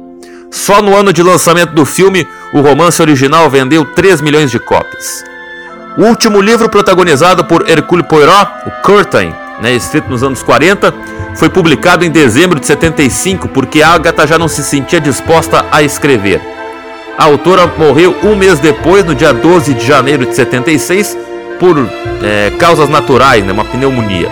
Só 0.50 0.80
no 0.80 0.96
ano 0.96 1.12
de 1.12 1.22
lançamento 1.22 1.74
do 1.74 1.84
filme, 1.84 2.26
o 2.52 2.60
romance 2.60 3.02
original 3.02 3.50
vendeu 3.50 3.84
3 3.84 4.20
milhões 4.20 4.52
de 4.52 4.60
cópias. 4.60 5.24
O 5.98 6.04
último 6.04 6.40
livro 6.40 6.68
protagonizado 6.68 7.44
por 7.44 7.68
Hercule 7.68 8.04
Poirot, 8.04 8.50
o 8.66 8.82
Curtain, 8.82 9.34
né, 9.60 9.72
escrito 9.72 10.08
nos 10.08 10.22
anos 10.22 10.42
40, 10.42 10.94
foi 11.34 11.48
publicado 11.48 12.04
em 12.04 12.10
dezembro 12.10 12.60
de 12.60 12.66
75 12.66 13.48
porque 13.48 13.82
Agatha 13.82 14.26
já 14.26 14.38
não 14.38 14.46
se 14.46 14.62
sentia 14.62 15.00
disposta 15.00 15.64
a 15.72 15.82
escrever. 15.82 16.40
A 17.16 17.24
autora 17.24 17.72
morreu 17.78 18.16
um 18.24 18.34
mês 18.34 18.58
depois, 18.58 19.04
no 19.04 19.14
dia 19.14 19.32
12 19.32 19.74
de 19.74 19.86
janeiro 19.86 20.26
de 20.26 20.34
76, 20.34 21.16
por 21.60 21.76
é, 22.22 22.50
causas 22.58 22.88
naturais, 22.88 23.44
né, 23.44 23.52
uma 23.52 23.64
pneumonia. 23.64 24.28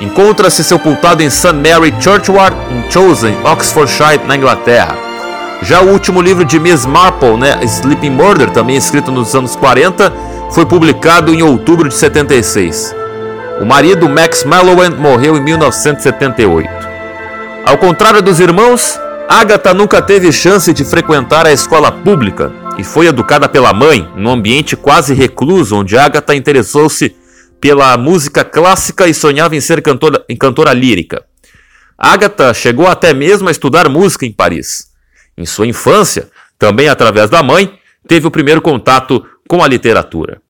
Encontra-se 0.00 0.64
sepultado 0.64 1.22
em 1.22 1.30
St. 1.30 1.52
Mary 1.52 1.94
Churchyard, 2.00 2.56
em 2.72 2.90
Chosen, 2.90 3.36
Oxfordshire, 3.44 4.24
na 4.26 4.36
Inglaterra. 4.36 4.96
Já 5.62 5.82
o 5.82 5.90
último 5.90 6.20
livro 6.20 6.44
de 6.44 6.58
Miss 6.58 6.84
Marple, 6.84 7.36
né, 7.36 7.60
Sleeping 7.62 8.10
Murder, 8.10 8.50
também 8.50 8.76
escrito 8.76 9.12
nos 9.12 9.34
anos 9.34 9.54
40, 9.54 10.12
foi 10.50 10.66
publicado 10.66 11.32
em 11.32 11.42
outubro 11.42 11.88
de 11.88 11.94
76. 11.94 12.92
O 13.60 13.64
marido, 13.64 14.08
Max 14.08 14.42
Mallowan, 14.42 14.96
morreu 14.98 15.36
em 15.36 15.40
1978. 15.42 16.68
Ao 17.64 17.78
contrário 17.78 18.20
dos 18.20 18.40
irmãos, 18.40 18.98
Agatha 19.32 19.72
nunca 19.72 20.02
teve 20.02 20.32
chance 20.32 20.72
de 20.72 20.84
frequentar 20.84 21.46
a 21.46 21.52
escola 21.52 21.92
pública 21.92 22.52
e 22.76 22.82
foi 22.82 23.06
educada 23.06 23.48
pela 23.48 23.72
mãe, 23.72 24.10
num 24.16 24.32
ambiente 24.32 24.74
quase 24.74 25.14
recluso, 25.14 25.76
onde 25.76 25.96
Agatha 25.96 26.34
interessou-se 26.34 27.14
pela 27.60 27.96
música 27.96 28.42
clássica 28.44 29.06
e 29.06 29.14
sonhava 29.14 29.54
em 29.54 29.60
ser 29.60 29.80
cantora, 29.82 30.24
em 30.28 30.36
cantora 30.36 30.72
lírica. 30.72 31.24
Agatha 31.96 32.52
chegou 32.52 32.88
até 32.88 33.14
mesmo 33.14 33.46
a 33.46 33.52
estudar 33.52 33.88
música 33.88 34.26
em 34.26 34.32
Paris. 34.32 34.88
Em 35.38 35.46
sua 35.46 35.68
infância, 35.68 36.28
também 36.58 36.88
através 36.88 37.30
da 37.30 37.40
mãe, 37.40 37.78
teve 38.08 38.26
o 38.26 38.32
primeiro 38.32 38.60
contato 38.60 39.24
com 39.48 39.62
a 39.62 39.68
literatura. 39.68 40.42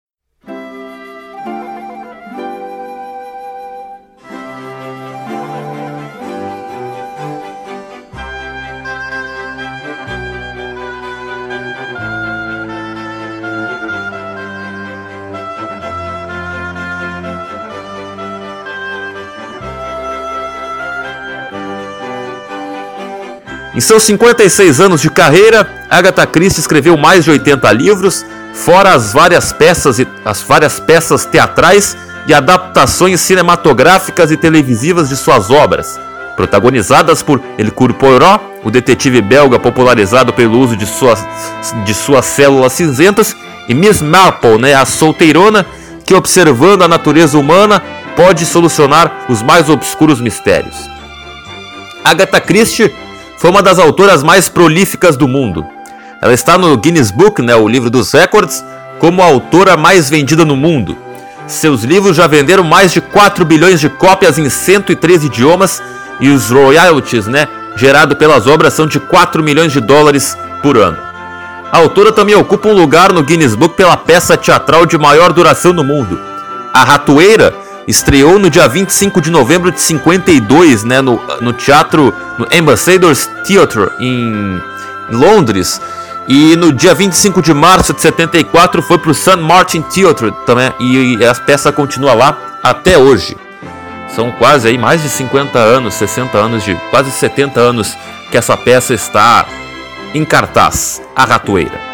Em 23.80 23.82
seus 23.82 24.02
56 24.02 24.78
anos 24.78 25.00
de 25.00 25.08
carreira, 25.08 25.66
Agatha 25.88 26.26
Christie 26.26 26.60
escreveu 26.60 26.98
mais 26.98 27.24
de 27.24 27.30
80 27.30 27.72
livros, 27.72 28.26
fora 28.52 28.92
as 28.92 29.14
várias 29.14 29.54
peças 29.54 29.98
as 30.22 30.42
várias 30.42 30.78
peças 30.78 31.24
teatrais 31.24 31.96
e 32.26 32.34
adaptações 32.34 33.22
cinematográficas 33.22 34.30
e 34.30 34.36
televisivas 34.36 35.08
de 35.08 35.16
suas 35.16 35.48
obras, 35.48 35.98
protagonizadas 36.36 37.22
por 37.22 37.40
Hercule 37.56 37.94
Poirot, 37.94 38.44
o 38.62 38.70
detetive 38.70 39.22
belga 39.22 39.58
popularizado 39.58 40.30
pelo 40.34 40.58
uso 40.58 40.76
de 40.76 40.84
suas, 40.84 41.24
de 41.86 41.94
suas 41.94 42.26
células 42.26 42.74
cinzentas, 42.74 43.34
e 43.66 43.72
Miss 43.72 44.02
Marple, 44.02 44.58
né, 44.58 44.74
a 44.74 44.84
solteirona 44.84 45.64
que 46.04 46.14
observando 46.14 46.82
a 46.82 46.88
natureza 46.88 47.38
humana 47.38 47.82
pode 48.14 48.44
solucionar 48.44 49.24
os 49.26 49.40
mais 49.40 49.70
obscuros 49.70 50.20
mistérios. 50.20 50.76
Agatha 52.04 52.42
Christie 52.42 52.92
foi 53.40 53.48
uma 53.48 53.62
das 53.62 53.78
autoras 53.78 54.22
mais 54.22 54.50
prolíficas 54.50 55.16
do 55.16 55.26
mundo. 55.26 55.66
Ela 56.20 56.34
está 56.34 56.58
no 56.58 56.76
Guinness 56.76 57.10
Book, 57.10 57.40
né, 57.40 57.56
o 57.56 57.66
livro 57.66 57.88
dos 57.88 58.12
recordes, 58.12 58.62
como 58.98 59.22
a 59.22 59.24
autora 59.24 59.78
mais 59.78 60.10
vendida 60.10 60.44
no 60.44 60.54
mundo. 60.54 60.94
Seus 61.46 61.82
livros 61.82 62.14
já 62.14 62.26
venderam 62.26 62.62
mais 62.62 62.92
de 62.92 63.00
4 63.00 63.42
bilhões 63.46 63.80
de 63.80 63.88
cópias 63.88 64.36
em 64.36 64.50
103 64.50 65.24
idiomas 65.24 65.82
e 66.20 66.28
os 66.28 66.50
royalties, 66.50 67.26
né, 67.26 67.48
gerado 67.76 68.14
pelas 68.14 68.46
obras 68.46 68.74
são 68.74 68.86
de 68.86 69.00
4 69.00 69.42
milhões 69.42 69.72
de 69.72 69.80
dólares 69.80 70.36
por 70.62 70.76
ano. 70.76 70.98
A 71.72 71.78
autora 71.78 72.12
também 72.12 72.34
ocupa 72.34 72.68
um 72.68 72.74
lugar 72.74 73.10
no 73.10 73.22
Guinness 73.22 73.54
Book 73.54 73.74
pela 73.74 73.96
peça 73.96 74.36
teatral 74.36 74.84
de 74.84 74.98
maior 74.98 75.32
duração 75.32 75.72
no 75.72 75.82
mundo. 75.82 76.20
A 76.74 76.84
Ratoeira 76.84 77.54
estreou 77.86 78.38
no 78.38 78.50
dia 78.50 78.68
25 78.68 79.20
de 79.20 79.30
novembro 79.30 79.70
de 79.70 79.80
52, 79.80 80.84
né, 80.84 81.00
no, 81.00 81.20
no 81.40 81.52
teatro, 81.52 82.14
no 82.38 82.46
Ambassadors 82.52 83.28
Theatre 83.46 83.90
em 83.98 84.60
Londres. 85.10 85.80
E 86.28 86.54
no 86.56 86.72
dia 86.72 86.94
25 86.94 87.42
de 87.42 87.52
março 87.52 87.92
de 87.92 88.00
74 88.00 88.82
foi 88.82 88.98
para 88.98 89.10
o 89.10 89.14
St. 89.14 89.36
Martin 89.36 89.82
Theatre 89.82 90.32
também, 90.46 90.72
e, 90.78 91.16
e 91.16 91.26
a 91.26 91.34
peça 91.34 91.72
continua 91.72 92.14
lá 92.14 92.38
até 92.62 92.96
hoje. 92.96 93.36
São 94.14 94.30
quase 94.32 94.68
aí 94.68 94.78
mais 94.78 95.02
de 95.02 95.08
50 95.08 95.58
anos, 95.58 95.94
60 95.94 96.36
anos, 96.38 96.64
de 96.64 96.74
quase 96.90 97.10
70 97.10 97.60
anos 97.60 97.96
que 98.30 98.36
essa 98.36 98.56
peça 98.56 98.94
está 98.94 99.46
em 100.14 100.24
cartaz, 100.24 101.00
A 101.14 101.24
Ratoeira. 101.24 101.89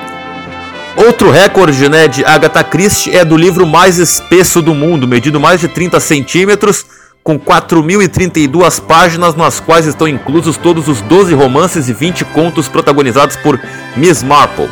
Outro 0.97 1.31
recorde 1.31 1.88
né, 1.91 2.09
de 2.09 2.25
Agatha 2.25 2.65
Christie 2.65 3.15
é 3.15 3.23
do 3.25 3.37
livro 3.37 3.67
mais 3.67 3.99
espesso 3.99 4.62
do 4.62 4.75
mundo, 4.75 5.07
medido 5.07 5.38
mais 5.38 5.61
de 5.61 5.69
30 5.69 6.00
centímetros, 6.00 6.87
com 7.23 7.38
4.032 7.38 8.81
páginas, 8.81 9.35
nas 9.35 9.61
quais 9.61 9.85
estão 9.85 10.09
inclusos 10.09 10.57
todos 10.57 10.88
os 10.88 11.03
12 11.03 11.35
romances 11.35 11.88
e 11.88 11.93
20 11.93 12.25
contos 12.26 12.67
protagonizados 12.67 13.37
por 13.37 13.61
Miss 13.95 14.23
Marple. 14.23 14.71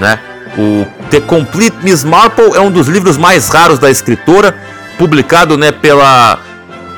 Né? 0.00 0.18
O 0.56 0.86
The 1.10 1.20
Complete 1.20 1.76
Miss 1.82 2.02
Marple 2.02 2.54
é 2.54 2.60
um 2.60 2.70
dos 2.70 2.88
livros 2.88 3.18
mais 3.18 3.48
raros 3.48 3.78
da 3.78 3.90
escritora, 3.90 4.56
publicado 4.96 5.58
né, 5.58 5.70
pela, 5.70 6.38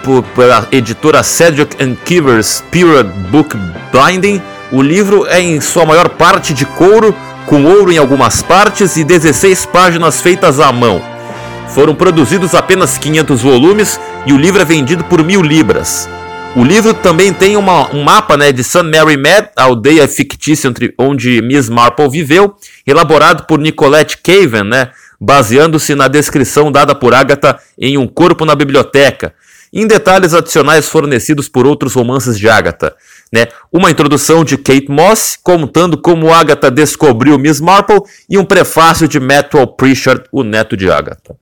por, 0.05 0.23
pela 0.23 0.69
editora 0.71 1.25
Cedric 1.25 1.77
Kivers 2.05 2.63
Period 2.71 3.09
Book 3.31 3.57
Binding. 3.93 4.41
O 4.71 4.81
livro 4.81 5.27
é 5.27 5.41
em 5.41 5.61
sua 5.61 5.85
maior 5.85 6.09
parte 6.11 6.55
de 6.55 6.65
couro, 6.65 7.15
com 7.51 7.65
ouro 7.65 7.91
em 7.91 7.99
algumas 7.99 8.43
partes 8.43 8.97
e 8.97 9.03
16 9.03 9.67
páginas 9.67 10.21
feitas 10.21 10.61
à 10.61 10.71
mão. 10.71 11.03
Foram 11.75 11.97
produzidos 11.97 12.55
apenas 12.55 12.97
500 12.97 13.43
volumes 13.43 14.01
e 14.25 14.33
o 14.33 14.39
livro 14.39 14.63
é 14.63 14.65
vendido 14.65 15.03
por 15.03 15.25
mil 15.25 15.43
libras. 15.43 16.09
O 16.55 16.63
livro 16.63 16.95
também 16.95 17.33
tem 17.33 17.57
uma, 17.57 17.93
um 17.93 18.05
mapa 18.05 18.37
né, 18.37 18.53
de 18.53 18.63
St. 18.63 18.85
Mary 18.85 19.17
Mad, 19.17 19.47
a 19.57 19.65
aldeia 19.65 20.07
fictícia 20.07 20.73
onde 20.97 21.43
Miss 21.43 21.69
Marple 21.69 22.09
viveu, 22.09 22.55
elaborado 22.87 23.45
por 23.49 23.59
Nicolette 23.59 24.19
Caven, 24.19 24.63
né, 24.63 24.91
baseando-se 25.21 25.97
na 25.97 26.07
descrição 26.07 26.71
dada 26.71 26.95
por 26.95 27.13
Agatha 27.13 27.59
em 27.77 27.99
Um 27.99 28.07
Corpo 28.07 28.45
na 28.45 28.55
Biblioteca, 28.55 29.35
em 29.73 29.89
detalhes 29.89 30.35
adicionais 30.35 30.89
fornecidos 30.89 31.49
por 31.49 31.67
outros 31.67 31.95
romances 31.95 32.39
de 32.39 32.49
Agatha. 32.49 32.95
Né? 33.33 33.47
Uma 33.73 33.91
introdução 33.91 34.45
de 34.45 34.57
Kate 34.57 34.91
Moss, 34.91 35.39
contando 35.43 36.01
como 36.01 36.33
Agatha 36.33 36.71
descobriu 36.71 37.39
Miss 37.39 37.61
Marple, 37.61 38.01
e 38.29 38.37
um 38.39 38.45
prefácio 38.45 39.07
de 39.07 39.21
Matthew 39.21 39.67
Pritchard, 39.69 40.25
o 40.33 40.43
neto 40.43 40.77
de 40.77 40.91
Agatha. 40.91 41.37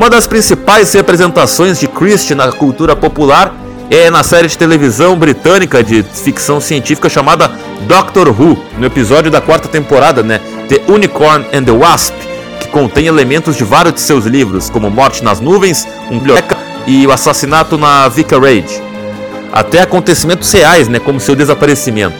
Uma 0.00 0.08
das 0.08 0.26
principais 0.26 0.94
representações 0.94 1.78
de 1.78 1.86
Christie 1.86 2.34
na 2.34 2.50
cultura 2.50 2.96
popular 2.96 3.54
é 3.90 4.08
na 4.08 4.22
série 4.22 4.48
de 4.48 4.56
televisão 4.56 5.14
britânica 5.14 5.84
de 5.84 6.02
ficção 6.02 6.58
científica 6.58 7.06
chamada 7.06 7.50
Doctor 7.82 8.28
Who, 8.28 8.58
no 8.78 8.86
episódio 8.86 9.30
da 9.30 9.42
quarta 9.42 9.68
temporada, 9.68 10.22
né, 10.22 10.40
The 10.70 10.90
Unicorn 10.90 11.44
and 11.52 11.64
the 11.64 11.70
Wasp, 11.72 12.14
que 12.60 12.68
contém 12.68 13.08
elementos 13.08 13.56
de 13.56 13.62
vários 13.62 13.92
de 13.92 14.00
seus 14.00 14.24
livros, 14.24 14.70
como 14.70 14.88
Morte 14.88 15.22
nas 15.22 15.38
Nuvens, 15.38 15.86
Um 16.10 16.18
Biblioteca 16.18 16.56
e 16.86 17.06
O 17.06 17.12
Assassinato 17.12 17.76
na 17.76 18.08
Vicarage. 18.08 18.82
Até 19.52 19.82
acontecimentos 19.82 20.50
reais, 20.50 20.88
né, 20.88 20.98
como 20.98 21.20
seu 21.20 21.36
desaparecimento. 21.36 22.16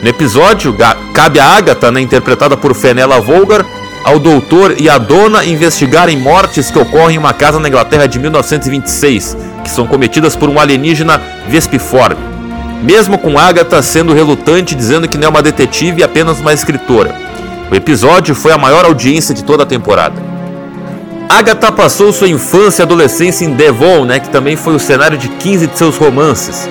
No 0.00 0.08
episódio, 0.08 0.72
cabe 1.12 1.40
a 1.40 1.56
Agatha, 1.56 1.90
né, 1.90 2.00
interpretada 2.00 2.56
por 2.56 2.72
Fenella 2.72 3.20
Volgar, 3.20 3.66
ao 4.04 4.18
doutor 4.18 4.76
e 4.78 4.88
à 4.88 4.98
dona 4.98 5.44
investigarem 5.44 6.16
mortes 6.16 6.70
que 6.70 6.78
ocorrem 6.78 7.16
em 7.16 7.18
uma 7.18 7.32
casa 7.32 7.60
na 7.60 7.68
Inglaterra 7.68 8.06
de 8.06 8.18
1926, 8.18 9.36
que 9.62 9.70
são 9.70 9.86
cometidas 9.86 10.34
por 10.34 10.48
um 10.48 10.58
alienígena 10.58 11.20
vespiforme. 11.48 12.20
Mesmo 12.82 13.18
com 13.18 13.38
Agatha 13.38 13.82
sendo 13.82 14.14
relutante, 14.14 14.74
dizendo 14.74 15.06
que 15.06 15.18
não 15.18 15.26
é 15.26 15.30
uma 15.30 15.42
detetive 15.42 16.00
e 16.00 16.04
apenas 16.04 16.40
uma 16.40 16.52
escritora. 16.52 17.14
O 17.70 17.74
episódio 17.74 18.34
foi 18.34 18.52
a 18.52 18.58
maior 18.58 18.86
audiência 18.86 19.34
de 19.34 19.44
toda 19.44 19.64
a 19.64 19.66
temporada. 19.66 20.30
Agatha 21.28 21.70
passou 21.70 22.12
sua 22.12 22.28
infância 22.28 22.82
e 22.82 22.84
adolescência 22.84 23.44
em 23.44 23.52
Devon, 23.52 24.04
né, 24.04 24.18
que 24.18 24.30
também 24.30 24.56
foi 24.56 24.74
o 24.74 24.80
cenário 24.80 25.18
de 25.18 25.28
15 25.28 25.66
de 25.66 25.78
seus 25.78 25.96
romances. 25.96 26.68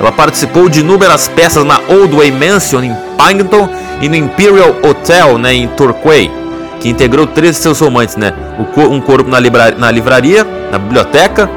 Ela 0.00 0.12
participou 0.12 0.68
de 0.68 0.80
inúmeras 0.80 1.26
peças 1.26 1.64
na 1.64 1.80
Oldway 1.88 2.30
Mansion 2.30 2.84
em 2.84 2.96
Paddington 3.18 3.68
e 4.00 4.08
no 4.08 4.14
Imperial 4.14 4.76
Hotel 4.82 5.36
né, 5.38 5.52
em 5.52 5.66
Torquay 5.66 6.37
que 6.80 6.88
integrou 6.88 7.26
três 7.26 7.56
de 7.56 7.62
seus 7.62 7.80
romances, 7.80 8.16
né? 8.16 8.32
Um 8.58 9.00
Corpo 9.00 9.28
na, 9.28 9.38
livra 9.38 9.74
na 9.76 9.90
Livraria, 9.90 10.46
na 10.70 10.78
Biblioteca, 10.78 11.48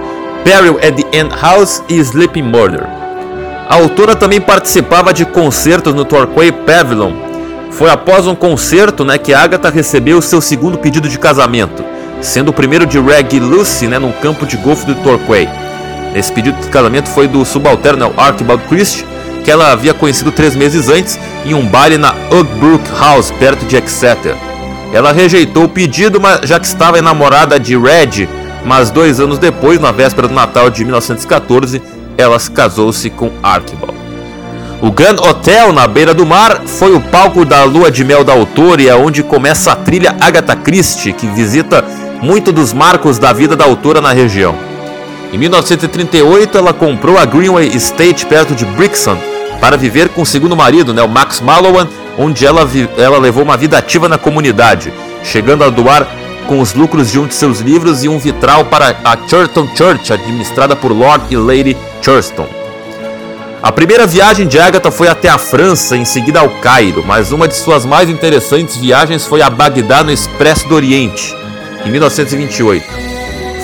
Peril 0.44 0.78
at 0.78 0.96
the 0.96 1.18
End 1.18 1.34
House 1.42 1.84
e 1.88 1.98
Sleeping 2.00 2.44
Murder. 2.44 3.02
A 3.70 3.76
autora 3.76 4.16
também 4.16 4.42
participava 4.42 5.14
de 5.14 5.26
concertos 5.26 5.94
no 5.94 6.04
Torquay 6.04 6.52
Pavilion. 6.52 7.14
Foi 7.72 7.90
após 7.90 8.28
um 8.28 8.36
concerto 8.36 9.06
né, 9.06 9.18
que 9.18 9.34
Agatha 9.34 9.70
recebeu 9.70 10.22
seu 10.22 10.42
segundo 10.42 10.78
pedido 10.78 11.08
de 11.08 11.18
casamento, 11.18 11.84
sendo 12.20 12.50
o 12.50 12.54
primeiro 12.54 12.86
de 12.86 13.00
Reggie 13.00 13.40
Lucy 13.40 13.88
né, 13.88 13.98
no 13.98 14.12
campo 14.14 14.46
de 14.46 14.58
golfe 14.58 14.86
do 14.86 14.96
Torquay. 14.96 15.48
Esse 16.14 16.32
pedido 16.32 16.60
de 16.60 16.68
casamento 16.68 17.08
foi 17.10 17.28
do 17.28 17.46
subalterno 17.46 18.08
né, 18.08 18.14
Archibald 18.18 18.64
Christie, 18.68 19.06
que 19.46 19.50
ela 19.50 19.72
havia 19.72 19.94
conhecido 19.94 20.32
três 20.32 20.56
meses 20.56 20.90
antes 20.90 21.18
em 21.46 21.54
um 21.54 21.66
baile 21.66 21.98
na 21.98 22.14
Oakbrook 22.30 22.84
House, 23.00 23.32
perto 23.32 23.66
de 23.66 23.78
Exeter. 23.78 24.36
Ela 24.94 25.12
rejeitou 25.12 25.66
o 25.66 25.70
pedido, 25.70 26.20
mas 26.20 26.42
já 26.44 26.60
que 26.60 26.66
estava 26.66 26.98
enamorada 26.98 27.60
de 27.60 27.78
Red, 27.78 28.28
mas 28.66 28.92
dois 28.92 29.20
anos 29.20 29.40
depois, 29.40 29.80
na 29.80 29.92
véspera 29.92 30.28
do 30.28 30.34
Natal 30.34 30.70
de 30.70 30.84
1914, 30.84 31.82
ela 32.18 32.38
casou-se 32.54 33.10
com 33.10 33.32
Archibald. 33.42 33.96
O 34.82 34.92
Grand 34.92 35.18
Hotel, 35.18 35.72
na 35.72 35.88
beira 35.88 36.14
do 36.14 36.26
mar, 36.26 36.64
foi 36.66 36.94
o 36.94 37.00
palco 37.00 37.46
da 37.46 37.64
lua 37.64 37.92
de 37.92 38.04
mel 38.04 38.24
da 38.24 38.34
autora 38.34 38.82
e 38.82 38.88
é 38.88 38.96
onde 38.96 39.22
começa 39.22 39.72
a 39.72 39.76
trilha 39.76 40.16
Agatha 40.20 40.56
Christie, 40.56 41.14
que 41.14 41.28
visita 41.28 41.86
muito 42.22 42.52
dos 42.52 42.74
marcos 42.74 43.20
da 43.20 43.32
vida 43.32 43.56
da 43.56 43.64
autora 43.64 44.02
na 44.02 44.12
região. 44.12 44.56
Em 45.32 45.38
1938, 45.38 46.58
ela 46.58 46.74
comprou 46.74 47.18
a 47.18 47.26
Greenway 47.26 47.68
Estate 47.68 48.26
perto 48.26 48.54
de 48.54 48.66
Brixton 48.66 49.18
para 49.60 49.78
viver 49.78 50.10
com 50.10 50.24
o 50.24 50.26
segundo 50.26 50.56
marido, 50.56 50.94
né, 50.94 51.04
o 51.04 51.08
Max 51.08 51.40
Mallowan, 51.40 51.88
onde 52.18 52.46
ela, 52.46 52.68
ela 52.98 53.18
levou 53.18 53.44
uma 53.44 53.58
vida 53.58 53.78
ativa 53.78 54.10
na 54.10 54.18
comunidade, 54.18 54.94
chegando 55.24 55.64
a 55.64 55.70
doar 55.70 56.08
com 56.48 56.60
os 56.60 56.74
lucros 56.74 57.12
de 57.12 57.20
um 57.20 57.28
de 57.28 57.34
seus 57.34 57.60
livros 57.60 58.04
e 58.04 58.10
um 58.10 58.20
vitral 58.20 58.66
para 58.66 58.96
a 59.04 59.18
Churton 59.28 59.70
Church, 59.76 60.12
administrada 60.12 60.76
por 60.76 60.92
Lord 60.92 61.26
e 61.30 61.38
Lady 61.38 61.78
Churston. 62.02 62.48
A 63.64 63.72
primeira 63.72 64.08
viagem 64.08 64.48
de 64.48 64.60
Agatha 64.60 64.90
foi 64.90 65.08
até 65.08 65.30
a 65.30 65.38
França, 65.38 65.96
em 65.96 66.04
seguida 66.04 66.40
ao 66.40 66.50
Cairo, 66.50 67.04
mas 67.06 67.32
uma 67.32 67.48
de 67.48 67.56
suas 67.56 67.86
mais 67.86 68.10
interessantes 68.10 68.76
viagens 68.76 69.26
foi 69.26 69.42
a 69.42 69.50
Bagdá 69.52 70.04
no 70.04 70.12
Expresso 70.12 70.68
do 70.68 70.76
Oriente, 70.76 71.36
em 71.86 71.92
1928. 71.92 72.86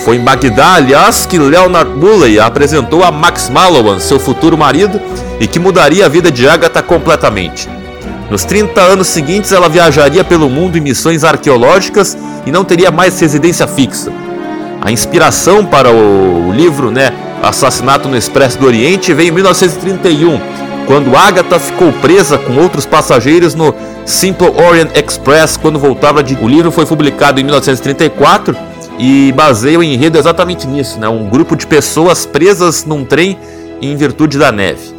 Foi 0.04 0.16
em 0.16 0.20
Bagdá, 0.20 0.74
aliás, 0.74 1.26
que 1.26 1.36
Leonard 1.36 1.90
Bulley 1.90 2.38
apresentou 2.38 3.02
a 3.02 3.10
Max 3.10 3.50
Mallowan, 3.50 3.98
seu 3.98 4.20
futuro 4.20 4.56
marido, 4.56 5.00
e 5.40 5.48
que 5.48 5.58
mudaria 5.58 6.06
a 6.06 6.08
vida 6.08 6.30
de 6.30 6.48
Agatha 6.48 6.80
completamente. 6.80 7.68
Nos 8.30 8.44
30 8.44 8.80
anos 8.80 9.06
seguintes, 9.06 9.52
ela 9.52 9.68
viajaria 9.68 10.22
pelo 10.22 10.50
mundo 10.50 10.76
em 10.76 10.82
missões 10.82 11.24
arqueológicas 11.24 12.16
e 12.44 12.52
não 12.52 12.62
teria 12.62 12.90
mais 12.90 13.18
residência 13.18 13.66
fixa. 13.66 14.12
A 14.80 14.92
inspiração 14.92 15.64
para 15.64 15.90
o 15.90 16.52
livro, 16.52 16.90
né, 16.90 17.12
Assassinato 17.42 18.08
no 18.08 18.16
Expresso 18.16 18.58
do 18.58 18.66
Oriente, 18.66 19.14
veio 19.14 19.30
em 19.30 19.32
1931, 19.32 20.40
quando 20.86 21.16
Agatha 21.16 21.58
ficou 21.58 21.90
presa 21.94 22.36
com 22.36 22.56
outros 22.56 22.84
passageiros 22.84 23.54
no 23.54 23.74
Simple 24.04 24.48
Orient 24.48 24.90
Express 24.94 25.56
quando 25.56 25.78
voltava 25.78 26.22
de. 26.22 26.34
O 26.34 26.48
livro 26.48 26.70
foi 26.70 26.84
publicado 26.84 27.40
em 27.40 27.44
1934 27.44 28.56
e 28.98 29.32
baseia 29.32 29.78
o 29.78 29.82
enredo 29.82 30.18
exatamente 30.18 30.66
nisso, 30.66 30.98
né? 30.98 31.08
Um 31.08 31.28
grupo 31.28 31.56
de 31.56 31.66
pessoas 31.66 32.26
presas 32.26 32.84
num 32.84 33.04
trem 33.04 33.38
em 33.80 33.96
virtude 33.96 34.38
da 34.38 34.50
neve. 34.50 34.97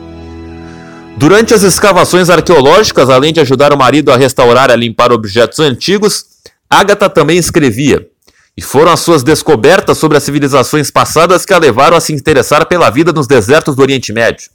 Durante 1.20 1.54
as 1.54 1.64
escavações 1.64 2.30
arqueológicas, 2.30 3.10
além 3.10 3.34
de 3.34 3.42
ajudar 3.42 3.74
o 3.74 3.78
marido 3.78 4.10
a 4.10 4.16
restaurar 4.16 4.70
e 4.70 4.78
limpar 4.78 5.12
objetos 5.12 5.60
antigos, 5.60 6.24
Agatha 6.70 7.10
também 7.10 7.38
escrevia. 7.38 8.08
E 8.56 8.62
foram 8.62 8.94
as 8.94 9.02
suas 9.02 9.22
descobertas 9.22 9.98
sobre 9.98 10.18
as 10.18 10.24
civilizações 10.24 10.90
passadas 10.90 11.46
que 11.46 11.54
a 11.54 11.58
levaram 11.58 11.98
a 11.98 12.00
se 12.00 12.14
interessar 12.14 12.68
pela 12.68 12.90
vida 12.90 13.12
nos 13.12 13.28
desertos 13.28 13.76
do 13.76 13.82
Oriente 13.82 14.14
Médio. 14.14 14.50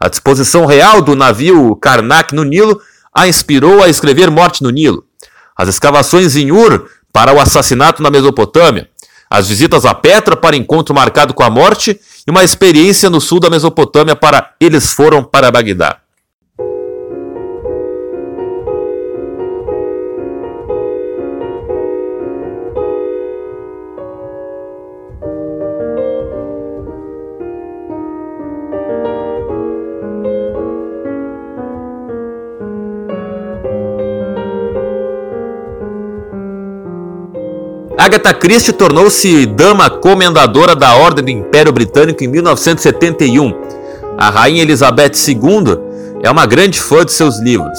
A 0.00 0.08
disposição 0.08 0.66
real 0.66 1.00
do 1.00 1.14
navio 1.14 1.76
Karnak 1.76 2.34
no 2.34 2.42
Nilo 2.42 2.80
a 3.14 3.28
inspirou 3.28 3.80
a 3.80 3.88
escrever 3.88 4.32
Morte 4.32 4.64
no 4.64 4.70
Nilo. 4.70 5.04
As 5.56 5.68
escavações 5.68 6.34
em 6.34 6.50
Ur 6.50 6.90
para 7.12 7.32
o 7.32 7.40
assassinato 7.40 8.02
na 8.02 8.10
Mesopotâmia. 8.10 8.88
As 9.32 9.48
visitas 9.48 9.86
a 9.86 9.94
Petra 9.94 10.36
para 10.36 10.56
encontro 10.56 10.92
marcado 10.92 11.32
com 11.32 11.44
a 11.44 11.48
morte 11.48 12.00
e 12.26 12.30
uma 12.30 12.42
experiência 12.42 13.08
no 13.08 13.20
sul 13.20 13.38
da 13.38 13.48
Mesopotâmia 13.48 14.16
para 14.16 14.54
Eles 14.60 14.92
Foram 14.92 15.22
para 15.22 15.52
Bagdá. 15.52 15.98
Agatha 38.10 38.34
Christie 38.34 38.72
tornou-se 38.72 39.46
dama 39.46 39.88
comendadora 39.88 40.74
da 40.74 40.96
Ordem 40.96 41.24
do 41.24 41.30
Império 41.30 41.72
Britânico 41.72 42.24
em 42.24 42.26
1971. 42.26 43.54
A 44.18 44.28
Rainha 44.30 44.62
Elizabeth 44.62 45.12
II 45.28 45.78
é 46.20 46.28
uma 46.28 46.44
grande 46.44 46.80
fã 46.80 47.04
de 47.04 47.12
seus 47.12 47.38
livros. 47.38 47.78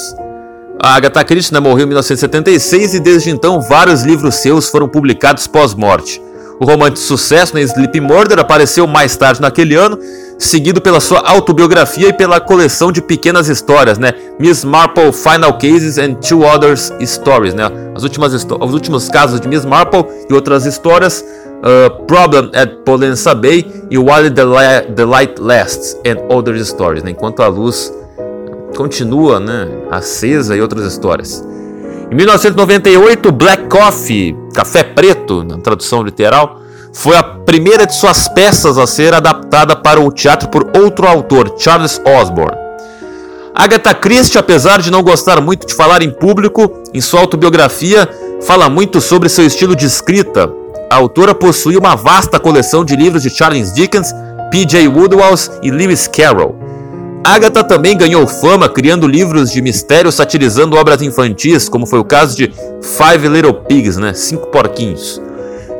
A 0.81 0.95
Agatha 0.95 1.21
Christie 1.25 1.53
né, 1.53 1.59
morreu 1.59 1.83
em 1.83 1.87
1976 1.87 2.93
e 2.93 2.99
desde 3.01 3.29
então 3.29 3.59
vários 3.59 4.03
livros 4.03 4.35
seus 4.35 4.69
foram 4.69 4.87
publicados 4.87 5.47
pós-morte. 5.47 6.21
O 6.61 6.65
romance 6.65 6.93
de 6.93 6.99
sucesso, 6.99 7.55
né, 7.55 7.63
Sleep 7.63 7.99
Murder, 7.99 8.37
apareceu 8.37 8.85
mais 8.85 9.17
tarde 9.17 9.41
naquele 9.41 9.73
ano, 9.73 9.97
seguido 10.37 10.79
pela 10.79 10.99
sua 10.99 11.19
autobiografia 11.27 12.09
e 12.09 12.13
pela 12.13 12.39
coleção 12.39 12.91
de 12.91 13.01
pequenas 13.01 13.49
histórias, 13.49 13.97
né? 13.97 14.13
Miss 14.39 14.63
Marple 14.63 15.11
Final 15.11 15.53
Cases 15.53 15.97
and 15.97 16.13
Two 16.13 16.45
Others 16.45 16.93
Stories, 17.03 17.55
né? 17.55 17.63
As 17.95 18.03
últimas 18.03 18.31
os 18.35 18.73
últimos 18.75 19.09
casos 19.09 19.41
de 19.41 19.47
Miss 19.47 19.65
Marple 19.65 20.05
e 20.29 20.33
outras 20.35 20.67
histórias, 20.67 21.25
uh, 21.63 22.05
Problem 22.05 22.51
at 22.53 22.69
Polensa 22.85 23.33
Bay 23.33 23.65
e 23.89 23.97
While 23.97 24.29
the, 24.29 24.93
the 24.95 25.05
Light 25.05 25.41
Lasts 25.41 25.97
and 26.05 26.31
Other 26.31 26.63
Stories, 26.63 27.01
né? 27.01 27.09
Enquanto 27.09 27.41
a 27.41 27.47
luz 27.47 27.91
continua, 28.77 29.39
né, 29.39 29.67
acesa 29.89 30.55
e 30.55 30.61
outras 30.61 30.85
histórias. 30.85 31.43
Em 32.11 32.15
1998, 32.15 33.31
Black 33.31 33.69
Coffee, 33.69 34.35
café 34.53 34.83
preto, 34.83 35.45
na 35.45 35.57
tradução 35.57 36.03
literal, 36.03 36.59
foi 36.91 37.15
a 37.15 37.23
primeira 37.23 37.87
de 37.87 37.95
suas 37.95 38.27
peças 38.27 38.77
a 38.77 38.85
ser 38.85 39.13
adaptada 39.13 39.77
para 39.77 39.97
o 39.97 40.11
teatro 40.11 40.49
por 40.49 40.69
outro 40.77 41.07
autor, 41.07 41.55
Charles 41.57 42.01
Osborne. 42.05 42.57
Agatha 43.55 43.93
Christie, 43.93 44.37
apesar 44.37 44.81
de 44.81 44.91
não 44.91 45.01
gostar 45.01 45.39
muito 45.39 45.65
de 45.65 45.73
falar 45.73 46.01
em 46.01 46.11
público, 46.11 46.83
em 46.93 46.99
sua 46.99 47.21
autobiografia 47.21 48.09
fala 48.41 48.67
muito 48.67 48.99
sobre 48.99 49.29
seu 49.29 49.45
estilo 49.45 49.73
de 49.73 49.85
escrita. 49.85 50.51
A 50.89 50.97
autora 50.97 51.33
possui 51.33 51.77
uma 51.77 51.95
vasta 51.95 52.37
coleção 52.37 52.83
de 52.83 52.93
livros 52.93 53.23
de 53.23 53.29
Charles 53.29 53.71
Dickens, 53.71 54.13
P.J. 54.51 54.85
Woodhouse 54.89 55.49
e 55.63 55.71
Lewis 55.71 56.09
Carroll. 56.09 56.60
Agatha 57.23 57.63
também 57.63 57.95
ganhou 57.95 58.25
fama 58.25 58.67
criando 58.67 59.07
livros 59.07 59.51
de 59.51 59.61
mistério 59.61 60.11
satirizando 60.11 60.75
obras 60.75 61.03
infantis, 61.03 61.69
como 61.69 61.85
foi 61.85 61.99
o 61.99 62.03
caso 62.03 62.35
de 62.35 62.51
Five 62.81 63.27
Little 63.27 63.53
Pigs, 63.53 63.97
né? 63.97 64.13
Cinco 64.13 64.47
porquinhos. 64.47 65.21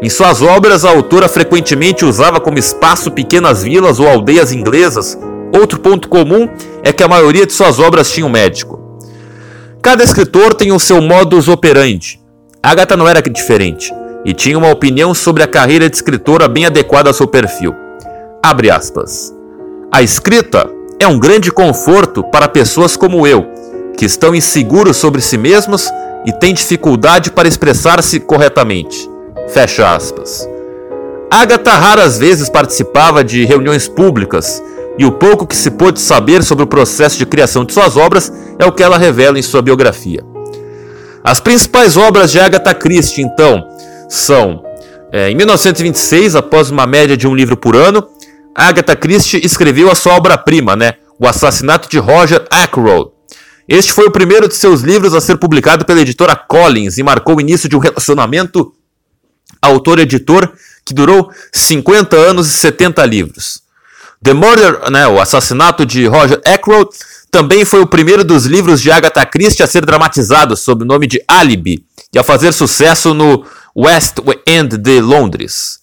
Em 0.03 0.09
suas 0.09 0.41
obras, 0.41 0.85
a 0.85 0.91
autora 0.91 1.27
frequentemente 1.27 2.05
usava 2.05 2.39
como 2.39 2.59
espaço 2.59 3.09
pequenas 3.09 3.63
vilas 3.63 3.99
ou 3.99 4.07
aldeias 4.07 4.51
inglesas. 4.51 5.17
Outro 5.51 5.79
ponto 5.79 6.07
comum 6.07 6.47
é 6.83 6.93
que 6.93 7.03
a 7.03 7.07
maioria 7.07 7.45
de 7.45 7.53
suas 7.53 7.79
obras 7.79 8.11
tinha 8.11 8.25
um 8.25 8.29
médico. 8.29 8.79
Cada 9.81 10.03
escritor 10.03 10.53
tem 10.53 10.71
o 10.71 10.79
seu 10.79 11.01
modus 11.01 11.47
operandi. 11.47 12.21
Agatha 12.61 12.95
não 12.95 13.07
era 13.07 13.21
diferente 13.21 13.91
e 14.23 14.33
tinha 14.33 14.57
uma 14.57 14.69
opinião 14.69 15.13
sobre 15.13 15.41
a 15.41 15.47
carreira 15.47 15.89
de 15.89 15.95
escritora 15.95 16.47
bem 16.47 16.67
adequada 16.67 17.09
ao 17.09 17.13
seu 17.13 17.27
perfil. 17.27 17.75
Abre 18.43 18.69
aspas. 18.69 19.33
A 19.91 20.03
escrita 20.03 20.69
é 21.01 21.07
um 21.07 21.19
grande 21.19 21.51
conforto 21.51 22.23
para 22.23 22.47
pessoas 22.47 22.95
como 22.95 23.25
eu, 23.25 23.47
que 23.97 24.05
estão 24.05 24.35
inseguros 24.35 24.97
sobre 24.97 25.21
si 25.21 25.37
mesmos 25.37 25.89
e 26.25 26.31
têm 26.31 26.53
dificuldade 26.53 27.31
para 27.31 27.47
expressar-se 27.47 28.19
corretamente. 28.19 29.09
Fecha 29.49 29.95
aspas. 29.95 30.47
Agatha 31.29 31.71
raras 31.71 32.17
vezes 32.17 32.49
participava 32.49 33.23
de 33.23 33.45
reuniões 33.45 33.87
públicas 33.87 34.61
e 34.97 35.05
o 35.05 35.11
pouco 35.11 35.47
que 35.47 35.55
se 35.55 35.71
pôde 35.71 35.99
saber 35.99 36.43
sobre 36.43 36.63
o 36.63 36.67
processo 36.67 37.17
de 37.17 37.25
criação 37.25 37.65
de 37.65 37.73
suas 37.73 37.97
obras 37.97 38.31
é 38.59 38.65
o 38.65 38.71
que 38.71 38.83
ela 38.83 38.97
revela 38.97 39.39
em 39.39 39.41
sua 39.41 39.61
biografia. 39.61 40.23
As 41.23 41.39
principais 41.39 41.97
obras 41.97 42.31
de 42.31 42.39
Agatha 42.39 42.73
Christie, 42.73 43.23
então, 43.23 43.67
são 44.09 44.63
é, 45.11 45.29
em 45.29 45.35
1926, 45.35 46.35
após 46.35 46.69
uma 46.69 46.85
média 46.85 47.17
de 47.17 47.27
um 47.27 47.35
livro 47.35 47.57
por 47.57 47.75
ano, 47.75 48.05
Agatha 48.55 48.95
Christie 48.95 49.41
escreveu 49.43 49.89
a 49.89 49.95
sua 49.95 50.15
obra-prima, 50.15 50.75
né? 50.75 50.95
O 51.19 51.27
Assassinato 51.27 51.89
de 51.89 51.97
Roger 51.97 52.45
Ackroyd. 52.49 53.11
Este 53.67 53.93
foi 53.93 54.05
o 54.05 54.11
primeiro 54.11 54.47
de 54.47 54.55
seus 54.55 54.81
livros 54.81 55.13
a 55.13 55.21
ser 55.21 55.37
publicado 55.37 55.85
pela 55.85 56.01
editora 56.01 56.35
Collins 56.35 56.97
e 56.97 57.03
marcou 57.03 57.37
o 57.37 57.41
início 57.41 57.69
de 57.69 57.75
um 57.75 57.79
relacionamento 57.79 58.73
autor-editor 59.61 60.51
que 60.83 60.93
durou 60.93 61.31
50 61.53 62.15
anos 62.17 62.47
e 62.47 62.51
70 62.51 63.05
livros. 63.05 63.61
The 64.23 64.33
Murder, 64.33 64.91
né, 64.91 65.07
o 65.07 65.19
assassinato 65.19 65.85
de 65.85 66.05
Roger 66.05 66.41
Ackroyd, 66.45 66.89
também 67.31 67.63
foi 67.63 67.79
o 67.79 67.87
primeiro 67.87 68.23
dos 68.23 68.45
livros 68.45 68.81
de 68.81 68.91
Agatha 68.91 69.25
Christie 69.25 69.63
a 69.63 69.67
ser 69.67 69.85
dramatizado 69.85 70.57
sob 70.57 70.83
o 70.83 70.87
nome 70.87 71.07
de 71.07 71.23
Alibi 71.27 71.85
e 72.13 72.19
a 72.19 72.23
fazer 72.23 72.51
sucesso 72.51 73.13
no 73.13 73.45
West 73.75 74.17
End 74.45 74.77
de 74.77 74.99
Londres. 74.99 75.80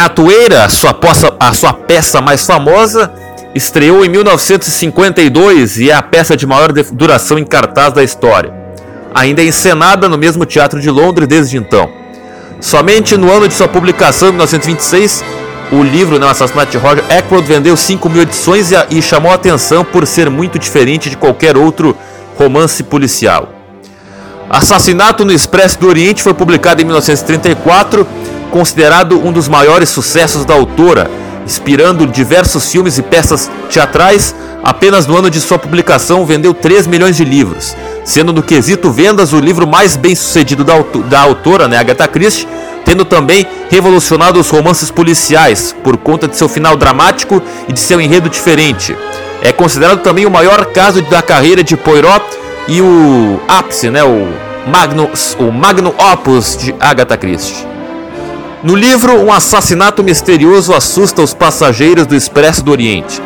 Ratoeira, 0.00 0.66
sua, 0.70 0.94
poça, 0.94 1.30
a 1.38 1.52
sua 1.52 1.74
peça 1.74 2.22
mais 2.22 2.46
famosa, 2.46 3.12
estreou 3.54 4.02
em 4.02 4.08
1952 4.08 5.76
e 5.76 5.90
é 5.90 5.94
a 5.94 6.00
peça 6.00 6.34
de 6.34 6.46
maior 6.46 6.72
duração 6.72 7.38
em 7.38 7.44
cartaz 7.44 7.92
da 7.92 8.02
história. 8.02 8.50
Ainda 9.14 9.42
é 9.42 9.44
encenada 9.44 10.08
no 10.08 10.16
mesmo 10.16 10.46
teatro 10.46 10.80
de 10.80 10.88
Londres 10.88 11.28
desde 11.28 11.58
então. 11.58 11.90
Somente 12.62 13.14
no 13.14 13.30
ano 13.30 13.46
de 13.46 13.52
sua 13.52 13.68
publicação, 13.68 14.28
em 14.28 14.32
1926, 14.32 15.22
o 15.70 15.82
livro 15.82 16.18
né, 16.18 16.30
Assassinato 16.30 16.70
de 16.70 16.78
Roger 16.78 17.04
Ackroyd 17.10 17.46
vendeu 17.46 17.76
5 17.76 18.08
mil 18.08 18.22
edições 18.22 18.72
e, 18.72 18.76
e 18.88 19.02
chamou 19.02 19.30
a 19.30 19.34
atenção 19.34 19.84
por 19.84 20.06
ser 20.06 20.30
muito 20.30 20.58
diferente 20.58 21.10
de 21.10 21.16
qualquer 21.18 21.58
outro 21.58 21.94
romance 22.38 22.82
policial. 22.82 23.50
Assassinato 24.48 25.26
no 25.26 25.32
Expresso 25.32 25.78
do 25.78 25.88
Oriente 25.88 26.22
foi 26.22 26.32
publicado 26.32 26.80
em 26.80 26.86
1934 26.86 28.06
considerado 28.50 29.18
um 29.24 29.32
dos 29.32 29.48
maiores 29.48 29.88
sucessos 29.88 30.44
da 30.44 30.54
autora, 30.54 31.10
inspirando 31.46 32.06
diversos 32.06 32.70
filmes 32.70 32.98
e 32.98 33.02
peças 33.02 33.50
teatrais, 33.70 34.34
apenas 34.62 35.06
no 35.06 35.16
ano 35.16 35.30
de 35.30 35.40
sua 35.40 35.58
publicação 35.58 36.26
vendeu 36.26 36.52
3 36.52 36.86
milhões 36.86 37.16
de 37.16 37.24
livros, 37.24 37.76
sendo 38.04 38.32
no 38.32 38.42
quesito 38.42 38.90
vendas 38.90 39.32
o 39.32 39.40
livro 39.40 39.66
mais 39.66 39.96
bem 39.96 40.14
sucedido 40.14 40.64
da, 40.64 40.74
da 41.08 41.20
autora, 41.20 41.66
né, 41.66 41.78
Agatha 41.78 42.06
Christie, 42.06 42.46
tendo 42.84 43.04
também 43.04 43.46
revolucionado 43.70 44.38
os 44.38 44.50
romances 44.50 44.90
policiais 44.90 45.74
por 45.82 45.96
conta 45.96 46.26
de 46.26 46.36
seu 46.36 46.48
final 46.48 46.76
dramático 46.76 47.42
e 47.68 47.72
de 47.72 47.80
seu 47.80 48.00
enredo 48.00 48.28
diferente. 48.28 48.96
É 49.42 49.52
considerado 49.52 50.00
também 50.00 50.26
o 50.26 50.30
maior 50.30 50.66
caso 50.66 51.00
da 51.02 51.22
carreira 51.22 51.62
de 51.64 51.76
Poirot 51.76 52.24
e 52.68 52.80
o 52.82 53.40
ápice, 53.48 53.90
né, 53.90 54.04
o 54.04 54.28
magno, 54.66 55.10
o 55.38 55.50
magno 55.50 55.94
opus 55.98 56.56
de 56.56 56.74
Agatha 56.78 57.16
Christie. 57.16 57.69
No 58.62 58.74
livro, 58.74 59.14
um 59.14 59.32
assassinato 59.32 60.04
misterioso 60.04 60.74
assusta 60.74 61.22
os 61.22 61.32
passageiros 61.32 62.06
do 62.06 62.14
Expresso 62.14 62.62
do 62.62 62.70
Oriente. 62.70 63.22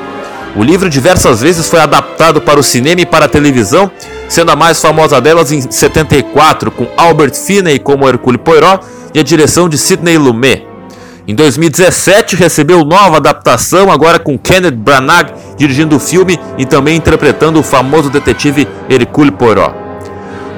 O 0.55 0.63
livro 0.63 0.89
diversas 0.89 1.41
vezes 1.41 1.69
foi 1.69 1.81
adaptado 1.81 2.41
para 2.41 2.61
o 2.61 2.63
cinema 2.63 3.01
e 3.01 3.07
para 3.07 3.25
a 3.25 3.29
televisão, 3.29 3.91
sendo 4.29 4.53
a 4.53 4.57
mais 4.57 4.81
famosa 4.81 5.21
delas 5.21 5.51
em 5.51 5.61
74, 5.61 6.71
com 6.71 6.87
Albert 6.97 7.35
Finney 7.35 7.81
como 7.81 8.09
Hercule 8.09 8.39
Poirot 8.39 8.85
e 9.13 9.19
a 9.19 9.25
direção 9.25 9.69
de 9.69 9.77
Sidney 9.77 10.17
Lumet. 10.17 10.69
Em 11.27 11.35
2017 11.35 12.37
recebeu 12.37 12.85
nova 12.85 13.17
adaptação, 13.17 13.91
agora 13.91 14.21
com 14.21 14.39
Kenneth 14.39 14.77
Branagh 14.77 15.33
dirigindo 15.57 15.97
o 15.97 16.01
filme 16.01 16.39
e 16.57 16.65
também 16.65 16.97
interpretando 16.97 17.59
o 17.59 17.63
famoso 17.65 18.09
detetive 18.09 18.69
Hercule 18.89 19.33
Poirot. 19.33 19.75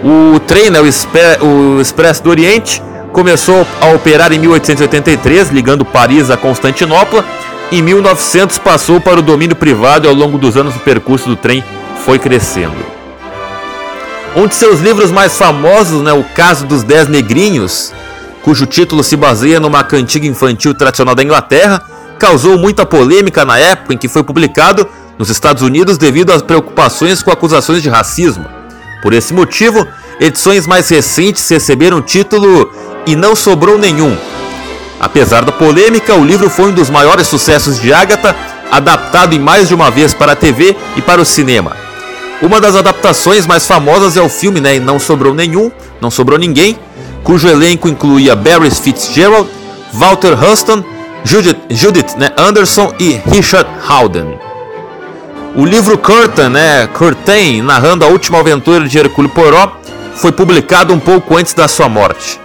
O 0.05 0.39
trem, 0.41 0.69
né, 0.69 0.81
o 0.83 1.81
Expresso 1.81 2.23
do 2.23 2.29
Oriente, 2.29 2.83
Começou 3.17 3.67
a 3.81 3.87
operar 3.95 4.31
em 4.31 4.39
1883, 4.39 5.49
ligando 5.49 5.87
Paris 5.87 6.31
a 6.31 6.37
Constantinopla. 6.37 7.25
Em 7.73 7.81
1900 7.81 8.59
passou 8.59 9.01
para 9.01 9.21
o 9.21 9.23
domínio 9.23 9.57
privado 9.57 10.07
e 10.07 10.09
ao 10.11 10.15
longo 10.15 10.37
dos 10.37 10.55
anos 10.55 10.77
o 10.77 10.81
percurso 10.81 11.27
do 11.27 11.35
trem 11.35 11.65
foi 12.05 12.19
crescendo. 12.19 12.77
Um 14.37 14.47
de 14.47 14.55
seus 14.55 14.81
livros 14.81 15.11
mais 15.11 15.39
famosos, 15.39 16.03
né, 16.03 16.13
O 16.13 16.25
Caso 16.35 16.67
dos 16.67 16.83
Dez 16.83 17.09
Negrinhos, 17.09 17.91
cujo 18.43 18.67
título 18.67 19.03
se 19.03 19.17
baseia 19.17 19.59
numa 19.59 19.83
cantiga 19.83 20.27
infantil 20.27 20.75
tradicional 20.75 21.15
da 21.15 21.23
Inglaterra, 21.23 21.81
causou 22.19 22.59
muita 22.59 22.85
polêmica 22.85 23.47
na 23.47 23.59
época 23.59 23.95
em 23.95 23.99
que 23.99 24.09
foi 24.09 24.25
publicado 24.25 24.87
nos 25.19 25.31
Estados 25.31 25.63
Unidos 25.63 25.97
devido 25.97 26.35
às 26.35 26.43
preocupações 26.43 27.23
com 27.23 27.31
acusações 27.31 27.83
de 27.83 27.89
racismo. 27.89 28.45
Por 29.01 29.15
esse 29.15 29.33
motivo, 29.33 29.89
edições 30.21 30.67
mais 30.67 30.91
recentes 30.91 31.49
receberam 31.49 31.97
o 31.97 32.03
título 32.03 32.71
e 33.07 33.15
não 33.15 33.37
sobrou 33.37 33.79
nenhum. 33.79 34.17
Apesar 34.99 35.45
da 35.45 35.53
polêmica, 35.53 36.15
o 36.15 36.25
livro 36.25 36.51
foi 36.51 36.67
um 36.67 36.73
dos 36.73 36.91
maiores 36.91 37.29
sucessos 37.29 37.81
de 37.81 37.93
Agatha, 37.93 38.35
adaptado 38.71 39.35
em 39.35 39.39
mais 39.39 39.69
de 39.69 39.75
uma 39.75 39.91
vez 39.91 40.13
para 40.13 40.33
a 40.33 40.37
TV 40.37 40.77
e 40.97 41.03
para 41.03 41.21
o 41.21 41.25
cinema. 41.25 41.77
Uma 42.43 42.61
das 42.61 42.77
adaptações 42.77 43.47
mais 43.47 43.67
famosas 43.67 44.17
é 44.17 44.21
o 44.21 44.29
filme 44.29 44.61
né, 44.61 44.79
Não 44.79 44.99
Sobrou 44.99 45.33
Nenhum, 45.33 45.71
Não 46.01 46.11
Sobrou 46.11 46.39
Ninguém, 46.39 46.79
cujo 47.23 47.49
elenco 47.49 47.89
incluía 47.89 48.37
Barry 48.37 48.71
Fitzgerald, 48.71 49.49
Walter 49.93 50.35
Huston, 50.35 50.85
Judith, 51.25 51.57
Judith 51.71 52.17
né, 52.17 52.31
Anderson 52.37 52.93
e 52.99 53.21
Richard 53.27 53.69
Howden. 53.89 54.39
O 55.55 55.65
livro 55.65 55.97
Curtain, 55.97 56.51
né, 56.51 56.87
Curtain, 56.89 57.63
narrando 57.63 58.05
a 58.05 58.09
última 58.09 58.41
aventura 58.41 58.87
de 58.87 58.99
Hercule 58.99 59.29
Poirot, 59.29 59.73
foi 60.17 60.31
publicado 60.31 60.93
um 60.93 61.01
pouco 61.01 61.37
antes 61.37 61.55
da 61.55 61.67
sua 61.67 61.89
morte. 61.89 62.39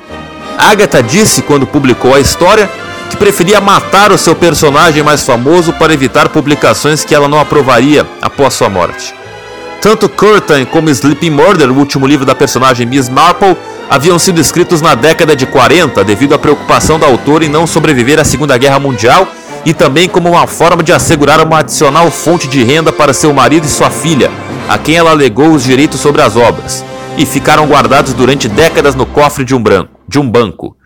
Agatha 0.62 1.02
disse 1.02 1.42
quando 1.42 1.66
publicou 1.66 2.14
a 2.14 2.20
história 2.20 2.70
que 3.10 3.18
preferia 3.18 3.60
matar 3.60 4.12
o 4.12 4.18
seu 4.18 4.36
personagem 4.36 5.02
mais 5.02 5.24
famoso 5.26 5.74
para 5.74 5.92
evitar 5.92 6.30
publicações 6.30 7.04
que 7.04 7.16
ela 7.16 7.28
não 7.28 7.40
aprovaria 7.40 8.06
após 8.22 8.54
sua 8.54 8.70
morte. 8.70 9.12
Tanto 9.82 10.08
Curtain 10.08 10.66
como 10.66 10.92
Sleeping 10.92 11.32
Murder, 11.32 11.72
o 11.72 11.80
último 11.80 12.06
livro 12.06 12.28
da 12.28 12.36
personagem 12.36 12.86
Miss 12.86 13.10
Marple, 13.10 13.58
haviam 13.90 14.20
sido 14.20 14.40
escritos 14.40 14.82
na 14.82 14.94
década 14.94 15.36
de 15.36 15.48
40 15.48 16.04
devido 16.04 16.36
à 16.36 16.38
preocupação 16.38 17.00
da 17.00 17.08
autora 17.08 17.44
em 17.44 17.50
não 17.50 17.66
sobreviver 17.66 18.20
à 18.20 18.24
Segunda 18.24 18.56
Guerra 18.56 18.78
Mundial 18.78 19.28
e 19.66 19.74
também 19.74 20.08
como 20.08 20.30
uma 20.30 20.46
forma 20.46 20.84
de 20.84 20.94
assegurar 20.94 21.44
uma 21.44 21.60
adicional 21.60 22.12
fonte 22.12 22.48
de 22.48 22.64
renda 22.64 22.94
para 22.94 23.16
seu 23.16 23.34
marido 23.34 23.66
e 23.66 23.70
sua 23.70 23.90
filha, 23.90 24.30
a 24.70 24.78
quem 24.78 24.96
ela 24.96 25.10
alegou 25.10 25.50
os 25.50 25.64
direitos 25.64 26.00
sobre 26.00 26.22
as 26.22 26.36
obras, 26.36 26.86
e 27.18 27.26
ficaram 27.26 27.66
guardados 27.66 28.14
durante 28.14 28.48
décadas 28.48 28.94
no 28.94 29.08
cofre 29.08 29.44
de 29.44 29.54
um, 29.56 29.62
branco, 29.62 29.91
de 30.12 30.20
um 30.20 30.30
banco. 30.30 30.78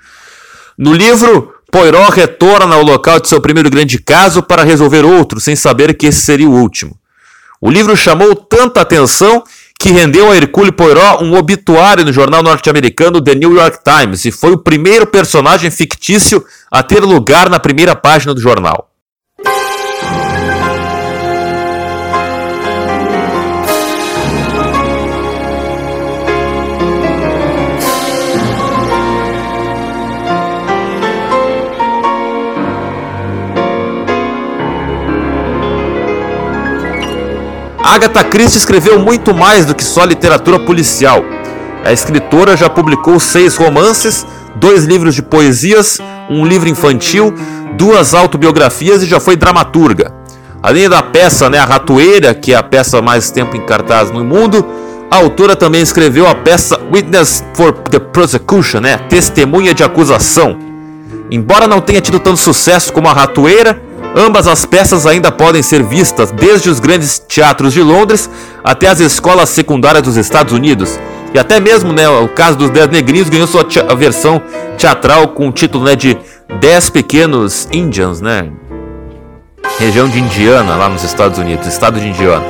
No 0.77 0.93
livro, 0.93 1.53
Poirot 1.71 2.11
retorna 2.11 2.75
ao 2.75 2.83
local 2.83 3.19
de 3.19 3.27
seu 3.27 3.41
primeiro 3.41 3.69
grande 3.69 3.97
caso 3.97 4.41
para 4.41 4.63
resolver 4.63 5.03
outro, 5.03 5.41
sem 5.41 5.55
saber 5.55 5.93
que 5.95 6.07
esse 6.07 6.21
seria 6.21 6.47
o 6.47 6.53
último. 6.53 6.97
O 7.59 7.69
livro 7.69 7.97
chamou 7.97 8.35
tanta 8.35 8.81
atenção 8.81 9.43
que 9.79 9.89
rendeu 9.89 10.31
a 10.31 10.35
Hercule 10.35 10.71
Poirot 10.71 11.23
um 11.23 11.35
obituário 11.35 12.05
no 12.05 12.13
jornal 12.13 12.41
norte-americano 12.41 13.21
The 13.21 13.35
New 13.35 13.53
York 13.53 13.79
Times 13.83 14.23
e 14.25 14.31
foi 14.31 14.51
o 14.51 14.57
primeiro 14.57 15.07
personagem 15.07 15.69
fictício 15.69 16.45
a 16.71 16.81
ter 16.81 17.01
lugar 17.01 17.49
na 17.49 17.59
primeira 17.59 17.95
página 17.95 18.33
do 18.33 18.39
jornal. 18.39 18.89
Agatha 37.95 38.25
Christie 38.25 38.57
escreveu 38.57 38.99
muito 38.99 39.33
mais 39.33 39.65
do 39.65 39.73
que 39.73 39.81
só 39.81 40.03
literatura 40.03 40.59
policial. 40.59 41.23
A 41.85 41.93
escritora 41.93 42.57
já 42.57 42.69
publicou 42.69 43.17
seis 43.21 43.55
romances, 43.55 44.27
dois 44.53 44.83
livros 44.83 45.15
de 45.15 45.21
poesias, 45.21 46.01
um 46.29 46.45
livro 46.45 46.67
infantil, 46.67 47.33
duas 47.77 48.13
autobiografias 48.13 49.01
e 49.01 49.05
já 49.05 49.21
foi 49.21 49.37
dramaturga. 49.37 50.13
Além 50.61 50.89
da 50.89 51.01
peça 51.01 51.49
né, 51.49 51.57
A 51.57 51.63
Ratoeira, 51.63 52.33
que 52.33 52.51
é 52.51 52.57
a 52.57 52.63
peça 52.63 53.01
mais 53.01 53.31
tempo 53.31 53.55
em 53.55 53.65
cartaz 53.65 54.11
no 54.11 54.25
mundo, 54.25 54.67
a 55.09 55.15
autora 55.15 55.55
também 55.55 55.81
escreveu 55.81 56.27
a 56.27 56.35
peça 56.35 56.77
Witness 56.93 57.45
for 57.53 57.71
the 57.71 57.99
Prosecution, 57.99 58.81
né, 58.81 58.97
Testemunha 59.07 59.73
de 59.73 59.85
Acusação. 59.85 60.57
Embora 61.31 61.65
não 61.65 61.79
tenha 61.79 62.01
tido 62.01 62.19
tanto 62.19 62.41
sucesso 62.41 62.91
como 62.91 63.07
A 63.07 63.13
Ratoeira, 63.13 63.81
Ambas 64.15 64.47
as 64.47 64.65
peças 64.65 65.05
ainda 65.05 65.29
podem 65.29 65.61
ser 65.61 65.83
vistas 65.83 66.31
desde 66.31 66.69
os 66.69 66.79
grandes 66.79 67.19
teatros 67.19 67.73
de 67.73 67.81
Londres 67.81 68.29
até 68.63 68.87
as 68.87 69.01
escolas 69.01 69.49
secundárias 69.49 70.03
dos 70.03 70.15
Estados 70.15 70.53
Unidos. 70.53 70.97
E 71.33 71.37
até 71.37 71.59
mesmo 71.59 71.91
né, 71.91 72.07
o 72.07 72.29
caso 72.29 72.57
dos 72.57 72.69
Dez 72.69 72.87
Negrinhos 72.87 73.27
ganhou 73.27 73.45
sua 73.45 73.65
versão 73.93 74.41
teatral 74.77 75.27
com 75.29 75.49
o 75.49 75.51
título 75.51 75.83
né, 75.83 75.93
de 75.93 76.17
Dez 76.61 76.89
Pequenos 76.89 77.67
Indians, 77.73 78.21
né? 78.21 78.47
Região 79.77 80.07
de 80.07 80.17
Indiana, 80.17 80.77
lá 80.77 80.87
nos 80.87 81.03
Estados 81.03 81.37
Unidos, 81.37 81.67
estado 81.67 81.99
de 81.99 82.07
Indiana. 82.07 82.45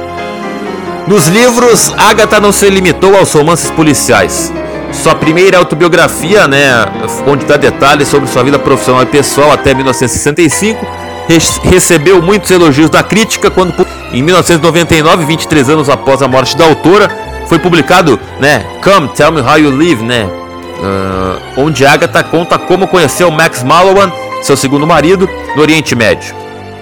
Nos 1.07 1.27
livros, 1.27 1.91
Agatha 1.97 2.39
não 2.39 2.51
se 2.51 2.69
limitou 2.69 3.17
aos 3.17 3.33
romances 3.33 3.71
policiais. 3.71 4.53
Sua 4.91 5.15
primeira 5.15 5.57
autobiografia, 5.57 6.47
né, 6.47 6.85
onde 7.25 7.45
dá 7.45 7.57
detalhes 7.57 8.07
sobre 8.07 8.27
sua 8.27 8.43
vida 8.43 8.59
profissional 8.59 9.01
e 9.01 9.07
pessoal 9.07 9.51
até 9.51 9.73
1965, 9.73 10.85
recebeu 11.27 12.21
muitos 12.21 12.51
elogios 12.51 12.89
da 12.89 13.01
crítica 13.03 13.49
quando, 13.49 13.73
em 14.11 14.21
1999, 14.21 15.25
23 15.25 15.69
anos 15.69 15.89
após 15.89 16.21
a 16.21 16.27
morte 16.27 16.55
da 16.55 16.65
autora, 16.65 17.09
foi 17.47 17.59
publicado, 17.59 18.19
né, 18.39 18.65
Come 18.83 19.07
Tell 19.09 19.31
Me 19.31 19.41
How 19.41 19.57
You 19.57 19.75
Live, 19.75 20.03
né, 20.03 20.25
uh, 20.25 21.61
onde 21.61 21.85
Agatha 21.85 22.23
conta 22.23 22.57
como 22.57 22.87
conheceu 22.87 23.29
Max 23.31 23.63
Mallowan, 23.63 24.11
seu 24.41 24.55
segundo 24.55 24.85
marido, 24.85 25.29
no 25.55 25.61
Oriente 25.61 25.95
Médio. 25.95 26.35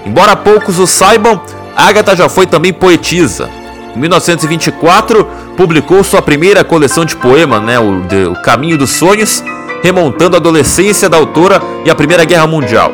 Embora 0.06 0.36
poucos 0.36 0.80
o 0.80 0.88
saibam, 0.88 1.42
Agatha 1.76 2.16
já 2.16 2.30
foi 2.30 2.46
também 2.46 2.74
poetisa. 2.74 3.50
Em 3.96 4.00
1924, 4.00 5.26
publicou 5.56 6.04
sua 6.04 6.22
primeira 6.22 6.64
coleção 6.64 7.06
de 7.06 7.16
poemas, 7.16 7.62
né, 7.62 7.80
o, 7.80 8.02
de, 8.02 8.26
o 8.26 8.36
Caminho 8.42 8.78
dos 8.78 8.92
Sonhos, 8.92 9.44
remontando 9.82 10.36
a 10.36 10.40
adolescência 10.40 11.10
da 11.10 11.18
autora 11.18 11.62
e 11.86 11.90
a 11.90 11.96
Primeira 11.96 12.26
Guerra 12.26 12.48
Mundial. 12.48 12.92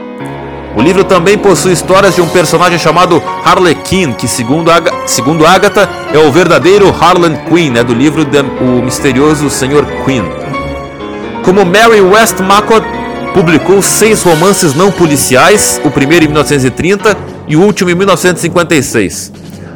O 0.75 0.81
livro 0.81 1.03
também 1.03 1.37
possui 1.37 1.73
histórias 1.73 2.15
de 2.15 2.21
um 2.21 2.27
personagem 2.29 2.77
chamado 2.77 3.21
Harlequin, 3.43 4.13
que 4.13 4.27
segundo, 4.27 4.71
Ag 4.71 4.89
segundo 5.07 5.45
Agatha 5.45 5.89
é 6.13 6.17
o 6.19 6.31
verdadeiro 6.31 6.89
Harlan 6.89 7.35
Quinn, 7.47 7.71
né, 7.71 7.83
do 7.83 7.93
livro 7.93 8.23
de, 8.23 8.39
O 8.39 8.81
Misterioso 8.83 9.49
Senhor 9.49 9.85
Quinn. 10.05 10.23
Como 11.43 11.65
Mary 11.65 12.01
Westmacott 12.01 12.85
publicou 13.33 13.81
seis 13.81 14.21
romances 14.21 14.75
não 14.75 14.91
policiais, 14.91 15.81
o 15.83 15.89
primeiro 15.89 16.25
em 16.25 16.27
1930 16.27 17.17
e 17.47 17.55
o 17.55 17.61
último 17.61 17.89
em 17.89 17.95
1956. 17.95 19.31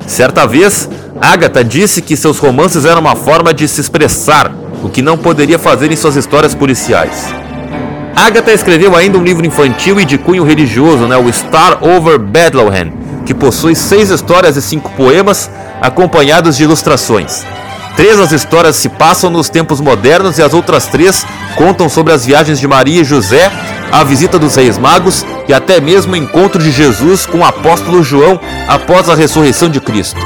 Certa 0.06 0.45
vez, 0.45 0.88
Agatha 1.19 1.63
disse 1.63 2.01
que 2.01 2.15
seus 2.15 2.38
romances 2.38 2.86
eram 2.86 3.01
uma 3.01 3.15
forma 3.15 3.53
de 3.53 3.67
se 3.67 3.82
expressar, 3.82 4.53
o 4.84 4.89
que 4.89 5.01
não 5.01 5.17
poderia 5.17 5.58
fazer 5.58 5.91
em 5.91 5.95
suas 5.95 6.15
histórias 6.15 6.53
policiais. 6.53 7.34
Agatha 8.15 8.52
escreveu 8.52 8.95
ainda 8.95 9.17
um 9.17 9.23
livro 9.23 9.45
infantil 9.45 9.99
e 9.99 10.06
de 10.06 10.17
cunho 10.17 10.43
religioso, 10.43 11.08
né, 11.08 11.17
o 11.17 11.32
Star 11.34 11.84
Over 11.84 12.19
Bethlehem, 12.19 12.93
que 13.26 13.34
possui 13.34 13.76
seis 13.76 14.10
histórias 14.10 14.56
e 14.56 14.62
cinco 14.62 14.91
poemas, 14.91 15.49
acompanhados 15.82 16.56
de 16.56 16.63
ilustrações. 16.63 17.43
Três 17.95 18.17
das 18.17 18.32
histórias 18.32 18.76
se 18.76 18.89
passam 18.89 19.30
nos 19.30 19.49
tempos 19.49 19.80
modernos 19.80 20.38
e 20.38 20.43
as 20.43 20.54
outras 20.54 20.86
três 20.88 21.26
contam 21.56 21.89
sobre 21.89 22.13
as 22.13 22.26
viagens 22.26 22.60
de 22.60 22.67
Maria 22.67 23.02
e 23.02 23.06
José, 23.06 23.52
a 23.91 24.04
visita 24.04 24.39
dos 24.39 24.56
Reis 24.56 24.78
Magos 24.78 25.26
e 25.47 25.54
até 25.54 25.80
mesmo 25.80 26.13
o 26.13 26.17
encontro 26.17 26.62
de 26.62 26.71
Jesus 26.71 27.26
com 27.26 27.39
o 27.39 27.45
apóstolo 27.45 28.02
João 28.04 28.39
após 28.67 29.10
a 29.10 29.15
ressurreição 29.15 29.69
de 29.69 29.80
Cristo. 29.80 30.19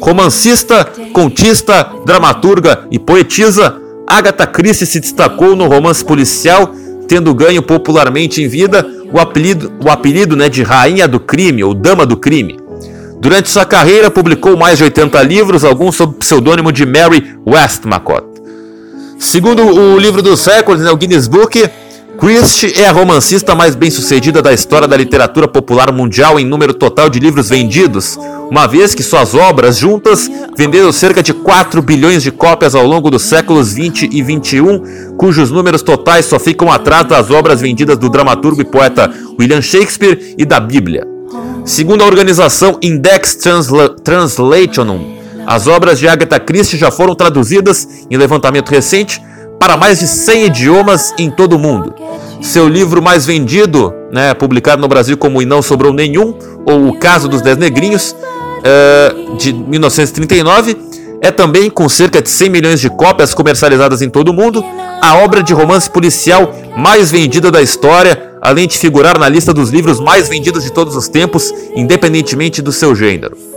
Romancista, 0.00 0.84
contista, 1.12 1.92
dramaturga 2.04 2.86
e 2.90 2.98
poetisa, 2.98 3.80
Agatha 4.06 4.46
Christie 4.46 4.86
se 4.86 4.98
destacou 4.98 5.54
no 5.54 5.68
romance 5.68 6.04
policial, 6.04 6.74
tendo 7.06 7.34
ganho 7.34 7.62
popularmente 7.62 8.42
em 8.42 8.48
vida 8.48 8.86
o 9.12 9.20
apelido, 9.20 9.72
o 9.84 9.90
apelido 9.90 10.36
né, 10.36 10.48
de 10.48 10.62
Rainha 10.62 11.06
do 11.06 11.20
Crime 11.20 11.62
ou 11.62 11.74
Dama 11.74 12.06
do 12.06 12.16
Crime. 12.16 12.58
Durante 13.20 13.50
sua 13.50 13.66
carreira, 13.66 14.10
publicou 14.10 14.56
mais 14.56 14.78
de 14.78 14.84
80 14.84 15.22
livros, 15.22 15.64
alguns 15.64 15.96
sob 15.96 16.14
o 16.14 16.18
pseudônimo 16.18 16.72
de 16.72 16.86
Mary 16.86 17.36
Westmacott. 17.46 18.29
Segundo 19.20 19.62
o 19.62 19.98
livro 19.98 20.22
dos 20.22 20.46
recordes, 20.46 20.82
né, 20.82 20.90
o 20.90 20.96
Guinness 20.96 21.28
Book, 21.28 21.68
Christie 22.18 22.72
é 22.80 22.88
a 22.88 22.92
romancista 22.92 23.54
mais 23.54 23.74
bem-sucedida 23.74 24.40
da 24.40 24.50
história 24.50 24.88
da 24.88 24.96
literatura 24.96 25.46
popular 25.46 25.92
mundial 25.92 26.40
em 26.40 26.46
número 26.46 26.72
total 26.72 27.10
de 27.10 27.20
livros 27.20 27.50
vendidos, 27.50 28.18
uma 28.50 28.66
vez 28.66 28.94
que 28.94 29.02
suas 29.02 29.34
obras 29.34 29.76
juntas 29.76 30.28
venderam 30.56 30.90
cerca 30.90 31.22
de 31.22 31.34
4 31.34 31.82
bilhões 31.82 32.22
de 32.22 32.30
cópias 32.30 32.74
ao 32.74 32.86
longo 32.86 33.10
dos 33.10 33.20
séculos 33.20 33.74
20 33.74 34.08
e 34.10 34.22
21, 34.22 35.16
cujos 35.18 35.50
números 35.50 35.82
totais 35.82 36.24
só 36.24 36.38
ficam 36.38 36.72
atrás 36.72 37.06
das 37.06 37.30
obras 37.30 37.60
vendidas 37.60 37.98
do 37.98 38.08
dramaturgo 38.08 38.62
e 38.62 38.64
poeta 38.64 39.12
William 39.38 39.60
Shakespeare 39.60 40.34
e 40.38 40.46
da 40.46 40.58
Bíblia. 40.58 41.06
Segundo 41.66 42.02
a 42.02 42.06
organização 42.06 42.78
Index 42.82 43.34
Transla 43.34 43.90
Translationum, 44.02 45.19
as 45.50 45.66
obras 45.66 45.98
de 45.98 46.06
Agatha 46.06 46.38
Christie 46.38 46.78
já 46.78 46.92
foram 46.92 47.12
traduzidas 47.12 48.06
em 48.08 48.16
levantamento 48.16 48.70
recente 48.70 49.20
para 49.58 49.76
mais 49.76 49.98
de 49.98 50.06
100 50.06 50.46
idiomas 50.46 51.12
em 51.18 51.28
todo 51.28 51.54
o 51.54 51.58
mundo. 51.58 51.92
Seu 52.40 52.68
livro 52.68 53.02
mais 53.02 53.26
vendido, 53.26 53.92
né, 54.12 54.32
publicado 54.32 54.80
no 54.80 54.86
Brasil 54.86 55.18
como 55.18 55.42
E 55.42 55.44
Não 55.44 55.60
Sobrou 55.60 55.92
Nenhum, 55.92 56.38
ou 56.64 56.86
O 56.86 56.98
Caso 57.00 57.28
dos 57.28 57.42
Dez 57.42 57.58
Negrinhos, 57.58 58.14
uh, 58.14 59.36
de 59.38 59.52
1939, 59.52 60.76
é 61.20 61.32
também, 61.32 61.68
com 61.68 61.88
cerca 61.88 62.22
de 62.22 62.30
100 62.30 62.48
milhões 62.48 62.80
de 62.80 62.88
cópias 62.88 63.34
comercializadas 63.34 64.02
em 64.02 64.08
todo 64.08 64.28
o 64.28 64.32
mundo, 64.32 64.64
a 65.02 65.16
obra 65.16 65.42
de 65.42 65.52
romance 65.52 65.90
policial 65.90 66.54
mais 66.76 67.10
vendida 67.10 67.50
da 67.50 67.60
história, 67.60 68.34
além 68.40 68.68
de 68.68 68.78
figurar 68.78 69.18
na 69.18 69.28
lista 69.28 69.52
dos 69.52 69.70
livros 69.70 69.98
mais 69.98 70.28
vendidos 70.28 70.62
de 70.62 70.72
todos 70.72 70.94
os 70.94 71.08
tempos, 71.08 71.52
independentemente 71.74 72.62
do 72.62 72.70
seu 72.70 72.94
gênero. 72.94 73.49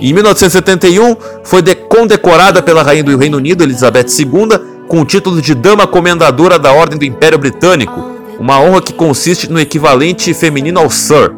Em 0.00 0.12
1971, 0.12 1.16
foi 1.42 1.60
condecorada 1.74 2.62
pela 2.62 2.84
rainha 2.84 3.02
do 3.02 3.16
Reino 3.16 3.36
Unido, 3.36 3.64
Elizabeth 3.64 4.06
II, 4.16 4.58
com 4.86 5.00
o 5.00 5.04
título 5.04 5.42
de 5.42 5.54
Dama 5.54 5.88
Comendadora 5.88 6.56
da 6.56 6.72
Ordem 6.72 6.96
do 6.96 7.04
Império 7.04 7.36
Britânico, 7.36 8.12
uma 8.38 8.60
honra 8.60 8.80
que 8.80 8.92
consiste 8.92 9.50
no 9.50 9.58
equivalente 9.58 10.32
feminino 10.32 10.78
ao 10.78 10.88
Sir. 10.88 11.32